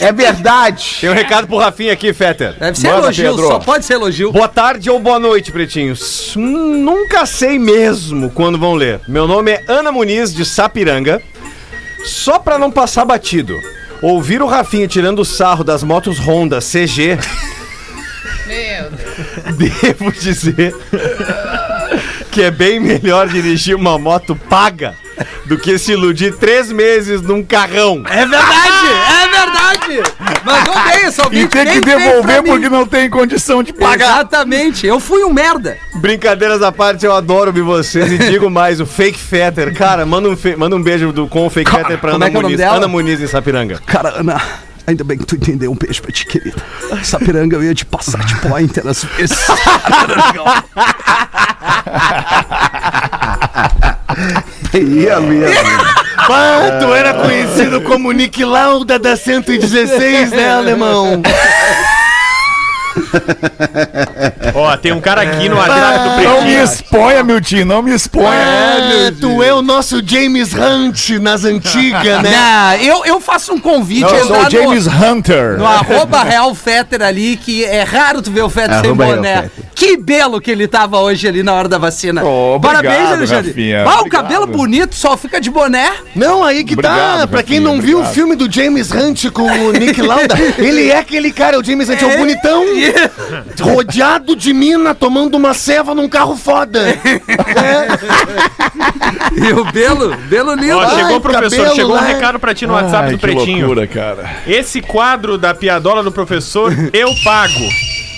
[0.00, 0.98] É verdade.
[1.00, 2.54] Tem um recado pro Rafinha aqui, Fetter.
[2.58, 3.46] deve ser Manda, elogio, Pedro.
[3.48, 4.32] só pode ser elogio.
[4.32, 6.34] Boa tarde ou boa noite, pretinhos.
[6.36, 6.82] Hum,
[7.14, 9.00] Nunca sei mesmo quando vão ler.
[9.06, 11.22] Meu nome é Ana Muniz, de Sapiranga.
[12.04, 13.56] Só pra não passar batido,
[14.02, 17.16] ouvir o Rafinha tirando o sarro das motos Honda CG,
[18.48, 19.78] Meu Deus.
[19.80, 20.74] devo dizer
[22.32, 24.96] que é bem melhor dirigir uma moto paga
[25.46, 28.02] do que se iludir três meses num carrão.
[28.08, 28.86] É verdade,
[29.22, 29.23] é
[29.54, 30.02] verdade.
[30.44, 34.16] Mandou bem essa E tem que devolver porque não tem condição de pagar.
[34.20, 35.76] Exatamente, eu fui um merda.
[35.96, 39.74] Brincadeiras à parte, eu adoro ouvir vocês e digo mais, o Fake Fetter.
[39.74, 42.28] Cara, manda um, fe- manda um beijo do, com o Fake Fetter pra Ana é
[42.28, 42.56] é Muniz.
[42.56, 42.76] dela?
[42.76, 43.80] Ana Muniz em Sapiranga.
[43.86, 44.40] Cara, Ana,
[44.86, 45.70] ainda bem que tu entendeu.
[45.70, 46.56] Um beijo pra ti, querida.
[47.02, 49.38] Sapiranga, eu ia te passar de pointer às vezes.
[54.74, 55.54] Ia mesmo.
[56.80, 61.22] Tu era conhecido como Nick Lauda da 116, né, alemão?
[64.54, 66.64] Ó, tem um cara aqui no WhatsApp do Não me Pretinho.
[66.64, 68.28] exponha, Miltinho, não me exponha.
[68.30, 72.30] Ah, tu é o nosso James Hunt nas antigas, né?
[72.34, 75.52] Não, eu, eu faço um convite Eu sou o James Hunter.
[75.52, 79.50] no, no arroba Real Fetter ali, que é raro tu ver o Fetter sem boné.
[79.74, 82.22] Que belo que ele tava hoje ali na hora da vacina.
[82.24, 83.48] Oh, obrigado, Parabéns, Alexandre.
[83.50, 83.82] Rafinha.
[83.82, 84.08] Ah, o Obrigado.
[84.22, 85.92] cabelo bonito, só fica de boné.
[86.14, 86.90] Não, aí que tá.
[86.92, 88.14] Obrigado, Pra quem Rafinha, não viu o obrigado.
[88.14, 92.00] filme do James Hunt com o Nick Lauda, ele é aquele cara, o James Hunt
[92.02, 92.64] é o bonitão,
[93.60, 96.80] rodeado de mina, tomando uma ceva num carro foda.
[99.36, 100.76] E o Belo, Belo lindo.
[100.76, 103.18] Ó, chegou Ai, o professor, cabelo chegou um recado pra ti no WhatsApp Ai, do
[103.18, 103.66] que Pretinho.
[103.66, 104.36] loucura, cara.
[104.46, 107.54] Esse quadro da piadola do professor, eu pago.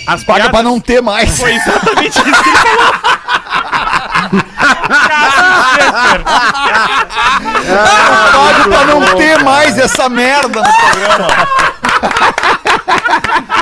[0.07, 1.37] As Paga piadas- pra não ter mais.
[1.37, 2.93] Foi exatamente isso que ele falou.
[7.37, 11.27] Pago pra não ter mais essa merda no programa.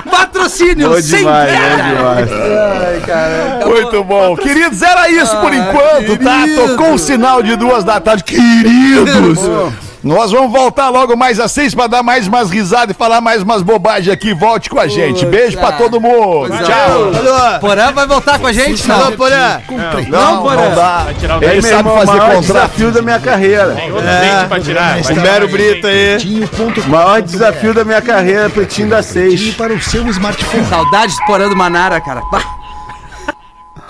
[0.09, 1.83] patrocínio Bom sem demais, perda.
[1.83, 3.65] bom demais.
[3.65, 4.35] Muito bom.
[4.37, 6.43] Queridos, era isso por enquanto, tá?
[6.55, 8.23] Tocou o sinal de duas da tarde.
[8.23, 9.39] Queridos!
[10.05, 13.41] Nós vamos voltar logo mais às seis pra dar mais umas risadas e falar mais
[13.41, 14.35] umas bobagens aqui.
[14.35, 15.25] Volte com a gente.
[15.25, 16.55] Beijo pra todo mundo.
[16.63, 17.05] Tchau.
[17.05, 18.87] Alô, Porã vai voltar com a gente?
[18.87, 19.11] Não.
[19.13, 19.61] Porã.
[20.07, 21.05] Não, não dá.
[21.05, 22.41] Vai tirar o Ele Ei, sabe irmão, fazer contrato.
[22.41, 23.73] desafio da minha carreira.
[23.73, 24.91] Tem outro dente pra tirar.
[24.91, 26.87] Vai O tirar Mero mais um Brito aí.
[26.87, 29.55] Maior desafio da minha carreira, pretinho da seis.
[29.55, 30.67] Para o seu smartphone.
[30.67, 32.21] Saudades do Porã do Manara, cara.
[32.31, 32.54] Bah.